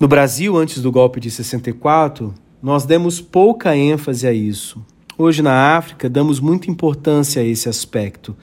no 0.00 0.06
Brasil, 0.06 0.56
antes 0.56 0.80
do 0.80 0.92
golpe 0.92 1.18
de 1.18 1.28
64, 1.28 2.32
nós 2.62 2.84
demos 2.84 3.20
pouca 3.20 3.76
ênfase 3.76 4.28
a 4.28 4.32
isso. 4.32 4.80
Hoje, 5.18 5.42
na 5.42 5.76
África, 5.76 6.08
damos 6.08 6.38
muita 6.38 6.70
importância 6.70 7.42
a 7.42 7.44
esse 7.44 7.68
aspecto. 7.68 8.36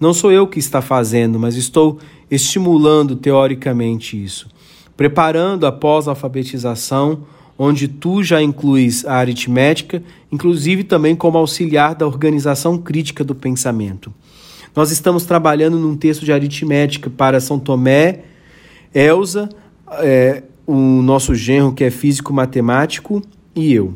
Não 0.00 0.14
sou 0.14 0.32
eu 0.32 0.46
que 0.46 0.58
está 0.58 0.80
fazendo, 0.80 1.38
mas 1.38 1.54
estou 1.54 1.98
estimulando 2.30 3.14
teoricamente 3.14 4.22
isso. 4.24 4.48
Preparando 4.96 5.66
a 5.66 5.72
pós-alfabetização, 5.72 7.24
onde 7.64 7.86
tu 7.86 8.24
já 8.24 8.42
incluis 8.42 9.04
a 9.06 9.14
aritmética, 9.14 10.02
inclusive 10.32 10.82
também 10.82 11.14
como 11.14 11.38
auxiliar 11.38 11.94
da 11.94 12.04
organização 12.04 12.76
crítica 12.76 13.22
do 13.22 13.36
pensamento. 13.36 14.12
Nós 14.74 14.90
estamos 14.90 15.24
trabalhando 15.24 15.78
num 15.78 15.96
texto 15.96 16.24
de 16.24 16.32
aritmética 16.32 17.08
para 17.08 17.38
São 17.38 17.60
Tomé, 17.60 18.24
Elsa, 18.92 19.48
é, 20.00 20.42
o 20.66 20.74
nosso 20.74 21.36
genro, 21.36 21.72
que 21.72 21.84
é 21.84 21.90
físico-matemático, 21.90 23.22
e 23.54 23.72
eu. 23.72 23.94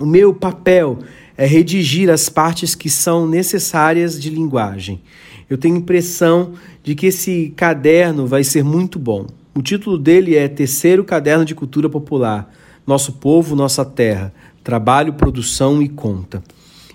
O 0.00 0.06
meu 0.06 0.34
papel 0.34 0.98
é 1.36 1.46
redigir 1.46 2.10
as 2.10 2.28
partes 2.28 2.74
que 2.74 2.90
são 2.90 3.28
necessárias 3.28 4.20
de 4.20 4.28
linguagem. 4.28 5.00
Eu 5.48 5.56
tenho 5.56 5.76
impressão 5.76 6.54
de 6.82 6.96
que 6.96 7.06
esse 7.06 7.52
caderno 7.54 8.26
vai 8.26 8.42
ser 8.42 8.64
muito 8.64 8.98
bom. 8.98 9.24
O 9.56 9.62
título 9.62 9.96
dele 9.96 10.34
é 10.34 10.48
Terceiro 10.48 11.04
Caderno 11.04 11.44
de 11.44 11.54
Cultura 11.54 11.88
Popular: 11.88 12.52
Nosso 12.84 13.12
Povo, 13.12 13.54
Nossa 13.54 13.84
Terra, 13.84 14.34
Trabalho, 14.64 15.12
Produção 15.12 15.80
e 15.80 15.88
Conta. 15.88 16.42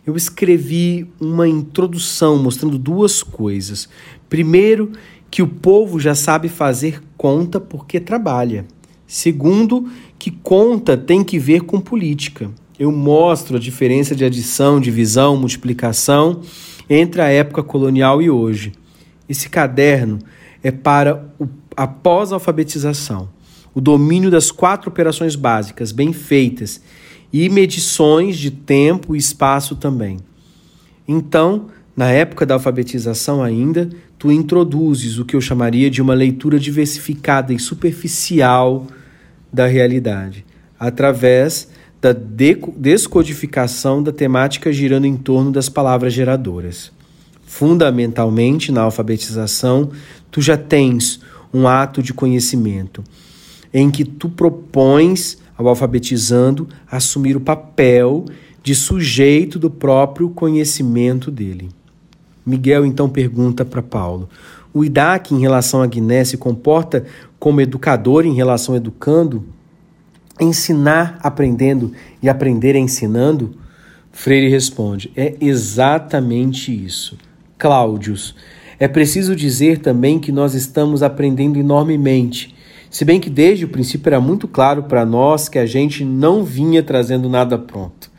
Eu 0.05 0.17
escrevi 0.17 1.09
uma 1.21 1.47
introdução 1.47 2.37
mostrando 2.37 2.77
duas 2.77 3.23
coisas. 3.23 3.87
Primeiro, 4.27 4.91
que 5.31 5.41
o 5.41 5.47
povo 5.47 6.01
já 6.01 6.13
sabe 6.13 6.49
fazer 6.49 7.01
conta 7.15 7.61
porque 7.61 7.97
trabalha. 7.97 8.65
Segundo, 9.07 9.89
que 10.17 10.29
conta 10.29 10.97
tem 10.97 11.23
que 11.23 11.39
ver 11.39 11.61
com 11.61 11.79
política. 11.79 12.51
Eu 12.77 12.91
mostro 12.91 13.55
a 13.55 13.59
diferença 13.59 14.13
de 14.13 14.25
adição, 14.25 14.81
divisão, 14.81 15.37
multiplicação 15.37 16.41
entre 16.89 17.21
a 17.21 17.29
época 17.29 17.63
colonial 17.63 18.21
e 18.21 18.29
hoje. 18.29 18.73
Esse 19.29 19.47
caderno 19.47 20.19
é 20.63 20.71
para 20.71 21.33
o, 21.39 21.47
a 21.75 21.87
pós-alfabetização, 21.87 23.29
o 23.73 23.81
domínio 23.81 24.31
das 24.31 24.51
quatro 24.51 24.89
operações 24.89 25.35
básicas 25.35 25.91
bem 25.91 26.11
feitas 26.11 26.81
e 27.31 27.47
medições 27.49 28.37
de 28.37 28.51
tempo 28.51 29.15
e 29.15 29.19
espaço 29.19 29.75
também. 29.75 30.17
Então, 31.07 31.67
na 31.95 32.09
época 32.09 32.45
da 32.45 32.55
alfabetização 32.55 33.43
ainda, 33.43 33.89
tu 34.17 34.31
introduzes 34.31 35.17
o 35.17 35.25
que 35.25 35.35
eu 35.35 35.41
chamaria 35.41 35.89
de 35.89 36.01
uma 36.01 36.13
leitura 36.13 36.59
diversificada 36.59 37.53
e 37.53 37.59
superficial 37.59 38.87
da 39.51 39.65
realidade, 39.65 40.45
através 40.79 41.69
da 42.01 42.13
descodificação 42.13 44.01
da 44.01 44.11
temática 44.11 44.71
girando 44.71 45.05
em 45.05 45.17
torno 45.17 45.51
das 45.51 45.67
palavras 45.67 46.13
geradoras. 46.13 46.91
Fundamentalmente, 47.45 48.71
na 48.71 48.81
alfabetização, 48.81 49.91
tu 50.31 50.41
já 50.41 50.55
tens 50.55 51.19
um 51.53 51.67
ato 51.67 52.01
de 52.01 52.13
conhecimento, 52.13 53.03
em 53.73 53.89
que 53.89 54.03
tu 54.03 54.29
propões 54.29 55.37
ao 55.57 55.67
alfabetizando 55.67 56.67
assumir 56.89 57.35
o 57.35 57.41
papel 57.41 58.25
de 58.63 58.75
sujeito 58.75 59.57
do 59.57 59.69
próprio 59.69 60.29
conhecimento 60.29 61.29
dele. 61.31 61.69
Miguel 62.45 62.85
então 62.85 63.09
pergunta 63.09 63.65
para 63.65 63.81
Paulo: 63.81 64.29
o 64.73 64.83
IDAC 64.83 65.33
em 65.33 65.39
relação 65.39 65.81
a 65.81 65.87
Guiné 65.87 66.23
se 66.23 66.37
comporta 66.37 67.05
como 67.39 67.61
educador 67.61 68.25
em 68.25 68.33
relação 68.33 68.73
ao 68.73 68.77
educando? 68.77 69.45
Ensinar 70.39 71.19
aprendendo 71.21 71.91
e 72.21 72.29
aprender 72.29 72.75
ensinando? 72.75 73.55
Freire 74.11 74.49
responde: 74.49 75.11
é 75.15 75.35
exatamente 75.41 76.71
isso. 76.73 77.17
Cláudios, 77.57 78.35
é 78.79 78.87
preciso 78.87 79.35
dizer 79.35 79.79
também 79.79 80.19
que 80.19 80.31
nós 80.31 80.53
estamos 80.53 81.03
aprendendo 81.03 81.59
enormemente. 81.59 82.55
Se 82.89 83.03
bem 83.03 83.19
que 83.19 83.29
desde 83.29 83.65
o 83.65 83.69
princípio 83.69 84.09
era 84.09 84.21
muito 84.21 84.47
claro 84.47 84.83
para 84.83 85.05
nós 85.05 85.49
que 85.49 85.59
a 85.59 85.65
gente 85.65 86.05
não 86.05 86.43
vinha 86.43 86.81
trazendo 86.81 87.29
nada 87.29 87.57
pronto. 87.57 88.09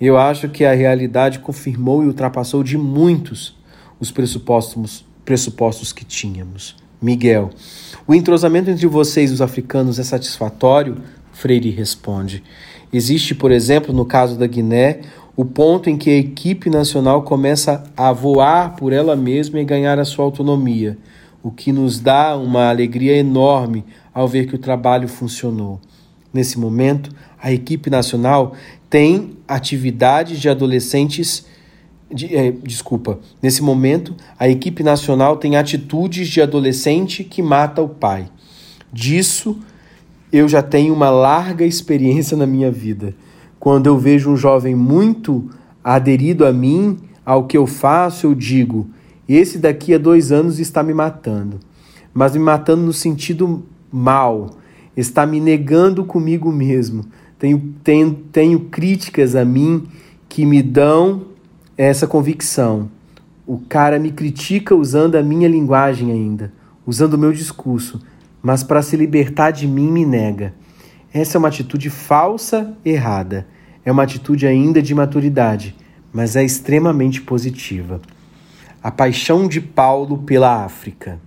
Eu 0.00 0.16
acho 0.16 0.48
que 0.48 0.64
a 0.64 0.72
realidade 0.72 1.40
confirmou 1.40 2.02
e 2.02 2.06
ultrapassou 2.06 2.62
de 2.64 2.78
muitos 2.78 3.54
os 4.00 4.10
pressupostos, 4.10 5.04
pressupostos 5.24 5.92
que 5.92 6.04
tínhamos. 6.04 6.74
Miguel, 7.00 7.50
o 8.06 8.14
entrosamento 8.14 8.70
entre 8.70 8.86
vocês 8.86 9.30
e 9.30 9.34
os 9.34 9.42
africanos 9.42 9.98
é 9.98 10.02
satisfatório? 10.02 10.96
Freire 11.32 11.70
responde. 11.70 12.42
Existe, 12.92 13.34
por 13.34 13.52
exemplo, 13.52 13.94
no 13.94 14.04
caso 14.04 14.36
da 14.36 14.46
Guiné, 14.46 15.00
o 15.36 15.44
ponto 15.44 15.88
em 15.88 15.96
que 15.96 16.10
a 16.10 16.16
equipe 16.16 16.68
nacional 16.68 17.22
começa 17.22 17.84
a 17.96 18.12
voar 18.12 18.76
por 18.76 18.92
ela 18.92 19.16
mesma 19.16 19.60
e 19.60 19.64
ganhar 19.64 19.98
a 19.98 20.04
sua 20.04 20.24
autonomia, 20.24 20.98
o 21.42 21.50
que 21.50 21.72
nos 21.72 22.00
dá 22.00 22.36
uma 22.36 22.68
alegria 22.68 23.16
enorme 23.16 23.84
ao 24.12 24.28
ver 24.28 24.46
que 24.46 24.54
o 24.54 24.58
trabalho 24.58 25.08
funcionou. 25.08 25.80
Nesse 26.32 26.58
momento, 26.58 27.10
a 27.40 27.52
equipe 27.52 27.88
nacional 27.88 28.54
tem 28.88 29.36
atividades 29.48 30.38
de 30.38 30.48
adolescentes 30.48 31.46
de, 32.12 32.34
é, 32.34 32.50
desculpa, 32.50 33.20
nesse 33.40 33.62
momento, 33.62 34.16
a 34.36 34.48
equipe 34.48 34.82
nacional 34.82 35.36
tem 35.36 35.56
atitudes 35.56 36.28
de 36.28 36.42
adolescente 36.42 37.22
que 37.22 37.40
mata 37.40 37.80
o 37.80 37.88
pai. 37.88 38.28
Disso 38.92 39.56
eu 40.32 40.48
já 40.48 40.62
tenho 40.62 40.92
uma 40.92 41.10
larga 41.10 41.64
experiência 41.64 42.36
na 42.36 42.46
minha 42.46 42.70
vida. 42.70 43.14
Quando 43.60 43.86
eu 43.86 43.98
vejo 43.98 44.30
um 44.30 44.36
jovem 44.38 44.74
muito 44.74 45.50
aderido 45.84 46.46
a 46.46 46.52
mim, 46.52 46.96
ao 47.26 47.46
que 47.46 47.58
eu 47.58 47.66
faço, 47.66 48.26
eu 48.26 48.34
digo: 48.34 48.88
esse 49.28 49.58
daqui 49.58 49.92
a 49.92 49.98
dois 49.98 50.32
anos 50.32 50.58
está 50.58 50.82
me 50.82 50.94
matando. 50.94 51.60
Mas 52.12 52.32
me 52.32 52.40
matando 52.40 52.82
no 52.82 52.92
sentido 52.92 53.62
mal, 53.92 54.50
está 54.96 55.26
me 55.26 55.38
negando 55.38 56.04
comigo 56.06 56.50
mesmo. 56.50 57.04
Tenho, 57.38 57.74
tenho, 57.84 58.14
tenho 58.32 58.60
críticas 58.60 59.36
a 59.36 59.44
mim 59.44 59.86
que 60.26 60.46
me 60.46 60.62
dão 60.62 61.26
essa 61.76 62.06
convicção. 62.06 62.90
O 63.46 63.58
cara 63.58 63.98
me 63.98 64.10
critica 64.10 64.74
usando 64.74 65.16
a 65.16 65.22
minha 65.22 65.48
linguagem 65.48 66.10
ainda, 66.10 66.50
usando 66.86 67.14
o 67.14 67.18
meu 67.18 67.32
discurso, 67.32 68.00
mas 68.42 68.62
para 68.62 68.80
se 68.80 68.96
libertar 68.96 69.50
de 69.50 69.66
mim 69.66 69.92
me 69.92 70.06
nega. 70.06 70.54
Essa 71.12 71.36
é 71.36 71.38
uma 71.38 71.48
atitude 71.48 71.90
falsa, 71.90 72.76
errada. 72.84 73.46
É 73.84 73.90
uma 73.90 74.04
atitude 74.04 74.46
ainda 74.46 74.80
de 74.80 74.94
maturidade, 74.94 75.74
mas 76.12 76.36
é 76.36 76.44
extremamente 76.44 77.20
positiva. 77.20 78.00
A 78.82 78.90
paixão 78.90 79.48
de 79.48 79.60
Paulo 79.60 80.18
pela 80.18 80.64
África. 80.64 81.18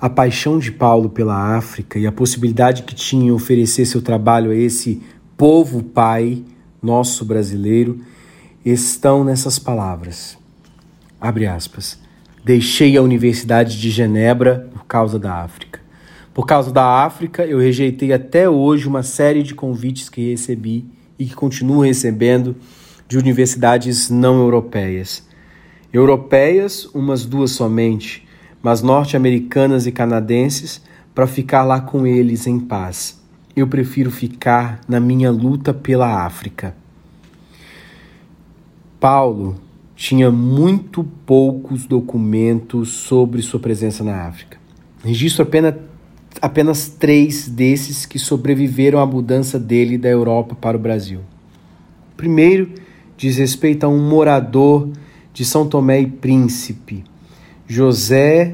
A 0.00 0.08
paixão 0.08 0.58
de 0.58 0.70
Paulo 0.70 1.10
pela 1.10 1.56
África 1.56 1.98
e 1.98 2.06
a 2.06 2.12
possibilidade 2.12 2.84
que 2.84 2.94
tinha 2.94 3.26
em 3.26 3.30
oferecer 3.32 3.84
seu 3.84 4.00
trabalho 4.00 4.52
a 4.52 4.54
esse 4.54 5.02
povo 5.36 5.82
pai, 5.82 6.44
nosso 6.80 7.24
brasileiro, 7.24 8.00
estão 8.64 9.24
nessas 9.24 9.58
palavras. 9.58 10.38
Abre 11.20 11.46
aspas. 11.46 11.98
Deixei 12.44 12.96
a 12.96 13.02
Universidade 13.02 13.80
de 13.80 13.90
Genebra 13.90 14.68
por 14.72 14.84
causa 14.86 15.18
da 15.18 15.42
África. 15.42 15.67
Por 16.38 16.46
causa 16.46 16.70
da 16.70 17.04
África, 17.04 17.44
eu 17.44 17.58
rejeitei 17.58 18.12
até 18.12 18.48
hoje 18.48 18.86
uma 18.86 19.02
série 19.02 19.42
de 19.42 19.56
convites 19.56 20.08
que 20.08 20.30
recebi 20.30 20.86
e 21.18 21.24
que 21.24 21.34
continuo 21.34 21.80
recebendo 21.80 22.54
de 23.08 23.18
universidades 23.18 24.08
não 24.08 24.38
europeias. 24.38 25.26
Europeias, 25.92 26.84
umas 26.94 27.26
duas 27.26 27.50
somente, 27.50 28.24
mas 28.62 28.82
norte-americanas 28.82 29.84
e 29.84 29.90
canadenses, 29.90 30.80
para 31.12 31.26
ficar 31.26 31.64
lá 31.64 31.80
com 31.80 32.06
eles 32.06 32.46
em 32.46 32.60
paz. 32.60 33.20
Eu 33.56 33.66
prefiro 33.66 34.08
ficar 34.08 34.80
na 34.86 35.00
minha 35.00 35.32
luta 35.32 35.74
pela 35.74 36.24
África. 36.24 36.72
Paulo 39.00 39.56
tinha 39.96 40.30
muito 40.30 41.02
poucos 41.02 41.84
documentos 41.84 42.90
sobre 42.90 43.42
sua 43.42 43.58
presença 43.58 44.04
na 44.04 44.28
África. 44.28 44.56
Registro 45.02 45.42
apenas, 45.42 45.74
apenas 46.40 46.88
três 46.88 47.48
desses 47.48 48.06
que 48.06 48.18
sobreviveram 48.18 48.98
à 48.98 49.06
mudança 49.06 49.58
dele 49.58 49.98
da 49.98 50.08
Europa 50.08 50.54
para 50.54 50.76
o 50.76 50.80
Brasil. 50.80 51.20
O 52.12 52.16
primeiro 52.16 52.72
diz 53.16 53.36
respeito 53.36 53.84
a 53.84 53.88
um 53.88 53.98
morador 53.98 54.90
de 55.32 55.44
São 55.44 55.68
Tomé 55.68 56.00
e 56.00 56.06
Príncipe, 56.06 57.04
José 57.66 58.52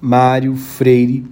Mário 0.00 0.54
Freire, 0.56 1.24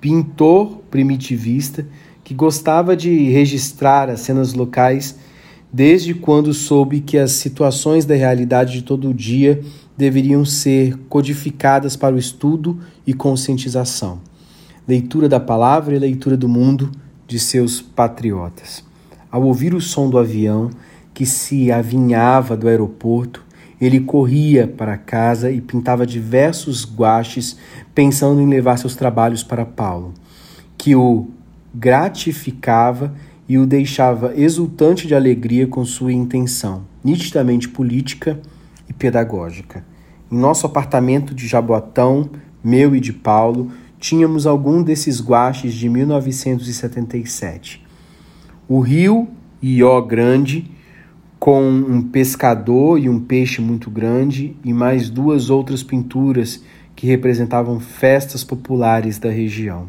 pintor 0.00 0.78
primitivista 0.90 1.86
que 2.22 2.34
gostava 2.34 2.96
de 2.96 3.30
registrar 3.30 4.10
as 4.10 4.20
cenas 4.20 4.52
locais 4.52 5.16
desde 5.72 6.14
quando 6.14 6.54
soube 6.54 7.00
que 7.00 7.18
as 7.18 7.32
situações 7.32 8.04
da 8.04 8.14
realidade 8.14 8.72
de 8.72 8.82
todo 8.82 9.14
dia 9.14 9.60
deveriam 9.96 10.44
ser 10.44 10.96
codificadas 11.08 11.96
para 11.96 12.14
o 12.14 12.18
estudo 12.18 12.78
e 13.06 13.12
conscientização. 13.12 14.27
Leitura 14.88 15.28
da 15.28 15.38
palavra 15.38 15.94
e 15.94 15.98
leitura 15.98 16.34
do 16.34 16.48
mundo 16.48 16.90
de 17.26 17.38
seus 17.38 17.78
patriotas. 17.78 18.82
Ao 19.30 19.42
ouvir 19.42 19.74
o 19.74 19.82
som 19.82 20.08
do 20.08 20.18
avião 20.18 20.70
que 21.12 21.26
se 21.26 21.70
avinhava 21.70 22.56
do 22.56 22.66
aeroporto, 22.66 23.44
ele 23.78 24.00
corria 24.00 24.66
para 24.66 24.96
casa 24.96 25.50
e 25.50 25.60
pintava 25.60 26.06
diversos 26.06 26.86
guaches, 26.86 27.58
pensando 27.94 28.40
em 28.40 28.48
levar 28.48 28.78
seus 28.78 28.96
trabalhos 28.96 29.42
para 29.42 29.66
Paulo, 29.66 30.14
que 30.78 30.96
o 30.96 31.28
gratificava 31.74 33.14
e 33.46 33.58
o 33.58 33.66
deixava 33.66 34.32
exultante 34.34 35.06
de 35.06 35.14
alegria 35.14 35.66
com 35.66 35.84
sua 35.84 36.14
intenção, 36.14 36.84
nitidamente 37.04 37.68
política 37.68 38.40
e 38.88 38.94
pedagógica. 38.94 39.84
Em 40.32 40.38
nosso 40.38 40.64
apartamento 40.64 41.34
de 41.34 41.46
Jaboatão, 41.46 42.30
meu 42.64 42.96
e 42.96 43.00
de 43.00 43.12
Paulo, 43.12 43.70
tínhamos 43.98 44.46
algum 44.46 44.82
desses 44.82 45.20
guaches 45.20 45.74
de 45.74 45.88
1977. 45.88 47.84
O 48.68 48.80
rio 48.80 49.28
Ió 49.62 50.00
Grande 50.00 50.78
com 51.38 51.62
um 51.62 52.02
pescador 52.02 52.98
e 52.98 53.08
um 53.08 53.20
peixe 53.20 53.60
muito 53.60 53.90
grande, 53.90 54.56
e 54.64 54.72
mais 54.72 55.08
duas 55.08 55.50
outras 55.50 55.82
pinturas 55.82 56.62
que 56.96 57.06
representavam 57.06 57.78
festas 57.78 58.42
populares 58.42 59.18
da 59.18 59.30
região. 59.30 59.86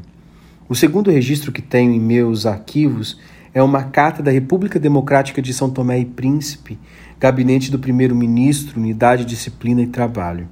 O 0.67 0.75
segundo 0.75 1.09
registro 1.09 1.51
que 1.51 1.61
tenho 1.61 1.91
em 1.91 1.99
meus 1.99 2.45
arquivos 2.45 3.19
é 3.51 3.63
uma 3.63 3.83
carta 3.83 4.21
da 4.21 4.29
República 4.29 4.79
Democrática 4.79 5.41
de 5.41 5.51
São 5.51 5.71
Tomé 5.71 5.99
e 5.99 6.05
Príncipe, 6.05 6.77
Gabinete 7.19 7.71
do 7.71 7.79
Primeiro-Ministro, 7.79 8.79
Unidade, 8.79 9.25
Disciplina 9.25 9.81
e 9.81 9.87
Trabalho. 9.87 10.47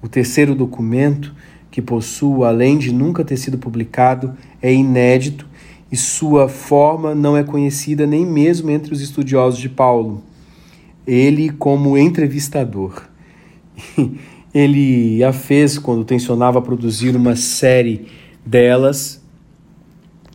O 0.00 0.08
terceiro 0.08 0.54
documento, 0.54 1.34
que 1.74 1.82
possuo, 1.82 2.44
além 2.44 2.78
de 2.78 2.92
nunca 2.92 3.24
ter 3.24 3.36
sido 3.36 3.58
publicado, 3.58 4.32
é 4.62 4.72
inédito 4.72 5.44
e 5.90 5.96
sua 5.96 6.48
forma 6.48 7.16
não 7.16 7.36
é 7.36 7.42
conhecida 7.42 8.06
nem 8.06 8.24
mesmo 8.24 8.70
entre 8.70 8.94
os 8.94 9.00
estudiosos 9.00 9.58
de 9.58 9.68
Paulo. 9.68 10.22
Ele, 11.04 11.50
como 11.50 11.98
entrevistador, 11.98 13.02
ele 14.54 15.24
a 15.24 15.32
fez 15.32 15.76
quando 15.76 16.04
tensionava 16.04 16.62
produzir 16.62 17.16
uma 17.16 17.34
série 17.34 18.06
delas, 18.46 19.20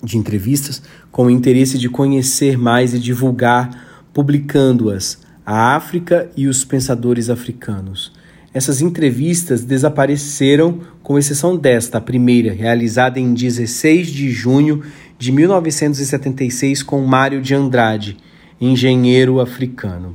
de 0.04 0.18
entrevistas, 0.18 0.84
com 1.10 1.28
o 1.28 1.32
interesse 1.32 1.78
de 1.78 1.88
conhecer 1.88 2.58
mais 2.58 2.94
e 2.94 3.00
divulgar, 3.00 4.04
publicando-as, 4.14 5.20
a 5.46 5.74
África 5.78 6.30
e 6.36 6.48
os 6.48 6.66
pensadores 6.66 7.30
africanos. 7.30 8.19
Essas 8.52 8.82
entrevistas 8.82 9.64
desapareceram, 9.64 10.80
com 11.04 11.20
exceção 11.20 11.56
desta, 11.56 12.00
a 12.00 12.02
primeira, 12.02 12.52
realizada 12.52 13.20
em 13.20 13.34
16 13.34 14.08
de 14.08 14.32
junho 14.32 14.82
de 15.20 15.32
1976 15.32 16.82
com 16.82 17.02
Mário 17.06 17.42
de 17.42 17.54
Andrade, 17.54 18.18
engenheiro 18.60 19.40
africano. 19.40 20.14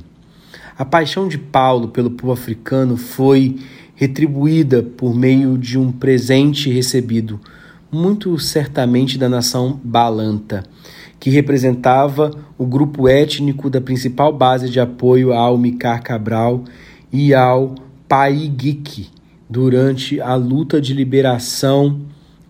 A 0.77 0.83
paixão 0.83 1.29
de 1.29 1.37
Paulo 1.37 1.87
pelo 1.87 2.11
povo 2.11 2.33
africano 2.33 2.97
foi 2.97 3.55
retribuída 3.95 4.83
por 4.83 5.15
meio 5.15 5.57
de 5.57 5.79
um 5.79 5.89
presente 5.89 6.69
recebido, 6.69 7.39
muito 7.89 8.37
certamente 8.37 9.17
da 9.17 9.29
nação 9.29 9.79
Balanta, 9.81 10.65
que 11.17 11.29
representava 11.29 12.31
o 12.57 12.65
grupo 12.65 13.07
étnico 13.07 13.69
da 13.69 13.79
principal 13.79 14.33
base 14.33 14.69
de 14.69 14.81
apoio 14.81 15.31
ao 15.31 15.57
Micar 15.57 16.03
Cabral 16.03 16.65
e 17.13 17.33
ao 17.33 17.84
Paiguique 18.07 19.09
durante 19.49 20.19
a 20.21 20.35
luta 20.35 20.79
de 20.79 20.93
liberação 20.93 22.01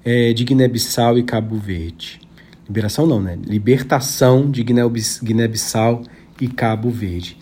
é, 0.04 0.34
de 0.34 0.44
Guiné-Bissau 0.44 1.18
e 1.18 1.24
Cabo 1.24 1.58
Verde. 1.58 2.22
Liberação 2.68 3.06
não, 3.06 3.22
né? 3.22 3.38
Libertação 3.46 4.50
de 4.50 4.64
Guiné-Bissau 4.64 6.04
e 6.42 6.48
Cabo 6.48 6.90
Verde. 6.90 7.38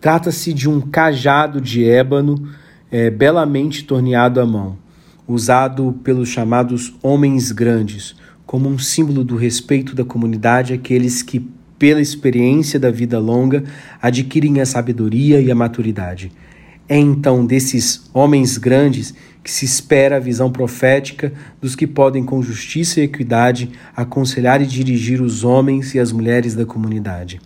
Trata-se 0.00 0.52
de 0.52 0.68
um 0.68 0.80
cajado 0.80 1.60
de 1.60 1.84
ébano 1.84 2.48
é, 2.90 3.10
belamente 3.10 3.84
torneado 3.84 4.40
à 4.40 4.46
mão, 4.46 4.78
usado 5.26 5.92
pelos 6.04 6.28
chamados 6.28 6.94
homens 7.02 7.50
grandes, 7.50 8.14
como 8.46 8.68
um 8.68 8.78
símbolo 8.78 9.24
do 9.24 9.36
respeito 9.36 9.94
da 9.94 10.04
comunidade 10.04 10.72
àqueles 10.72 11.22
que, 11.22 11.40
pela 11.78 12.00
experiência 12.00 12.78
da 12.78 12.90
vida 12.90 13.18
longa, 13.18 13.64
adquirem 14.00 14.60
a 14.60 14.66
sabedoria 14.66 15.40
e 15.40 15.50
a 15.50 15.54
maturidade. 15.54 16.32
É 16.88 16.96
então 16.96 17.44
desses 17.44 18.08
homens 18.14 18.56
grandes 18.56 19.14
que 19.44 19.50
se 19.50 19.64
espera 19.64 20.16
a 20.16 20.20
visão 20.20 20.50
profética 20.50 21.32
dos 21.60 21.76
que 21.76 21.86
podem, 21.86 22.24
com 22.24 22.42
justiça 22.42 23.00
e 23.00 23.04
equidade, 23.04 23.70
aconselhar 23.94 24.62
e 24.62 24.66
dirigir 24.66 25.20
os 25.20 25.44
homens 25.44 25.94
e 25.94 25.98
as 25.98 26.12
mulheres 26.12 26.54
da 26.54 26.64
comunidade. 26.64 27.40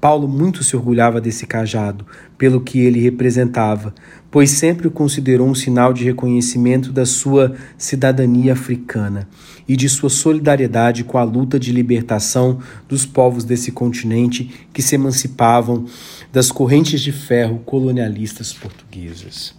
Paulo 0.00 0.28
muito 0.28 0.62
se 0.62 0.76
orgulhava 0.76 1.20
desse 1.20 1.44
cajado, 1.44 2.06
pelo 2.36 2.60
que 2.60 2.78
ele 2.78 3.00
representava, 3.00 3.92
pois 4.30 4.50
sempre 4.50 4.86
o 4.86 4.90
considerou 4.90 5.48
um 5.48 5.54
sinal 5.54 5.92
de 5.92 6.04
reconhecimento 6.04 6.92
da 6.92 7.06
sua 7.06 7.54
cidadania 7.76 8.52
africana 8.52 9.28
e 9.66 9.76
de 9.76 9.88
sua 9.88 10.10
solidariedade 10.10 11.04
com 11.04 11.18
a 11.18 11.24
luta 11.24 11.58
de 11.58 11.72
libertação 11.72 12.58
dos 12.88 13.04
povos 13.06 13.44
desse 13.44 13.72
continente 13.72 14.50
que 14.72 14.82
se 14.82 14.94
emancipavam 14.94 15.86
das 16.32 16.50
correntes 16.50 17.00
de 17.00 17.12
ferro 17.12 17.60
colonialistas 17.64 18.52
portuguesas. 18.52 19.54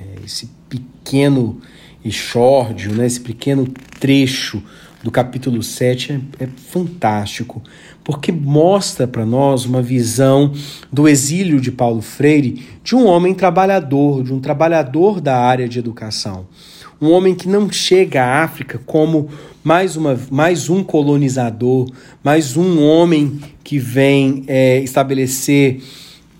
É, 0.00 0.24
esse 0.24 0.48
pequeno 0.68 1.60
exórdio, 2.04 2.92
né, 2.94 3.06
esse 3.06 3.20
pequeno 3.20 3.66
trecho 3.98 4.62
do 5.02 5.10
capítulo 5.10 5.62
7 5.62 6.12
é, 6.12 6.44
é 6.44 6.46
fantástico, 6.46 7.62
porque 8.02 8.32
mostra 8.32 9.06
para 9.06 9.24
nós 9.24 9.64
uma 9.64 9.80
visão 9.80 10.52
do 10.92 11.08
exílio 11.08 11.60
de 11.60 11.70
Paulo 11.70 12.02
Freire 12.02 12.66
de 12.82 12.96
um 12.96 13.06
homem 13.06 13.34
trabalhador, 13.34 14.22
de 14.22 14.32
um 14.32 14.40
trabalhador 14.40 15.20
da 15.20 15.38
área 15.38 15.68
de 15.68 15.78
educação. 15.78 16.46
Um 17.00 17.10
homem 17.12 17.34
que 17.34 17.48
não 17.48 17.70
chega 17.70 18.24
à 18.24 18.42
África 18.42 18.80
como 18.84 19.28
mais, 19.62 19.96
uma, 19.96 20.18
mais 20.30 20.68
um 20.68 20.82
colonizador, 20.82 21.88
mais 22.24 22.56
um 22.56 22.82
homem 22.82 23.38
que 23.62 23.78
vem 23.78 24.42
é, 24.48 24.80
estabelecer 24.80 25.80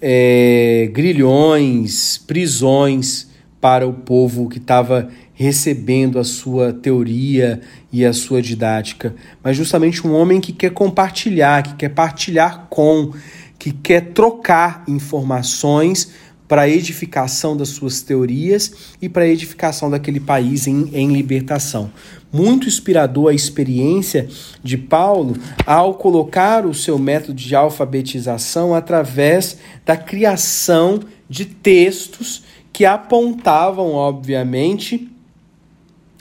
é, 0.01 0.91
grilhões, 0.93 2.19
prisões 2.19 3.29
para 3.61 3.87
o 3.87 3.93
povo 3.93 4.49
que 4.49 4.59
estava 4.59 5.09
recebendo 5.39 6.19
a 6.19 6.25
sua 6.25 6.73
teoria 6.73 7.61
e 7.93 8.05
a 8.05 8.13
sua 8.13 8.43
didática, 8.43 9.15
mas 9.41 9.57
justamente 9.57 10.05
um 10.05 10.13
homem 10.13 10.41
que 10.41 10.53
quer 10.53 10.73
compartilhar, 10.73 11.63
que 11.63 11.77
quer 11.77 11.91
partilhar 11.91 12.67
com, 12.69 13.13
que 13.57 13.71
quer 13.71 14.13
trocar 14.13 14.83
informações 14.89 16.11
para 16.49 16.69
edificação 16.69 17.57
das 17.57 17.69
suas 17.69 18.03
teorias 18.03 18.73
e 19.01 19.09
para 19.09 19.29
edificação 19.29 19.89
daquele 19.89 20.19
país 20.19 20.67
em, 20.67 20.91
em 20.93 21.13
libertação. 21.13 21.93
Muito 22.33 22.67
inspirador 22.67 23.31
a 23.31 23.35
experiência 23.35 24.29
de 24.61 24.77
Paulo 24.77 25.37
ao 25.65 25.95
colocar 25.95 26.67
o 26.67 26.75
seu 26.75 26.99
método 26.99 27.35
de 27.35 27.55
alfabetização 27.55 28.75
através 28.75 29.57
da 29.87 29.97
criação 29.97 30.99
de 31.31 31.45
textos 31.45 32.43
que 32.73 32.85
apontavam, 32.85 33.93
obviamente, 33.93 35.09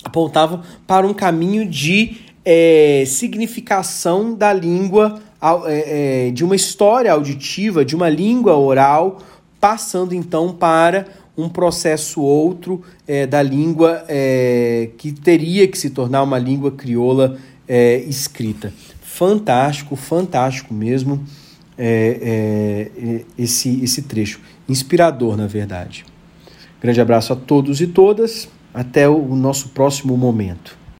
apontavam 0.07 0.61
para 0.85 1.05
um 1.05 1.13
caminho 1.13 1.65
de 1.67 2.17
é, 2.43 3.03
significação 3.05 4.33
da 4.33 4.53
língua, 4.53 5.19
é, 5.65 6.27
é, 6.27 6.31
de 6.31 6.43
uma 6.43 6.55
história 6.55 7.11
auditiva, 7.11 7.83
de 7.83 7.95
uma 7.95 8.09
língua 8.09 8.55
oral 8.55 9.19
passando 9.59 10.13
então 10.13 10.53
para 10.53 11.07
um 11.37 11.49
processo 11.49 12.21
outro 12.21 12.81
é, 13.07 13.27
da 13.27 13.41
língua 13.41 14.03
é, 14.07 14.89
que 14.97 15.11
teria 15.11 15.67
que 15.67 15.77
se 15.77 15.89
tornar 15.89 16.23
uma 16.23 16.39
língua 16.39 16.71
crioula 16.71 17.37
é, 17.67 17.97
escrita. 17.97 18.73
Fantástico, 19.01 19.95
fantástico 19.95 20.73
mesmo 20.73 21.23
é, 21.77 22.89
é, 22.97 23.21
esse, 23.37 23.83
esse 23.83 24.03
trecho. 24.03 24.39
Inspirador, 24.69 25.35
na 25.37 25.47
verdade. 25.47 26.05
Grande 26.81 27.01
abraço 27.01 27.33
a 27.33 27.35
todos 27.35 27.81
e 27.81 27.87
todas. 27.87 28.47
Até 28.77 29.09
o 29.09 29.35
nosso 29.35 29.69
próximo 29.69 30.15
momento. 30.15 30.77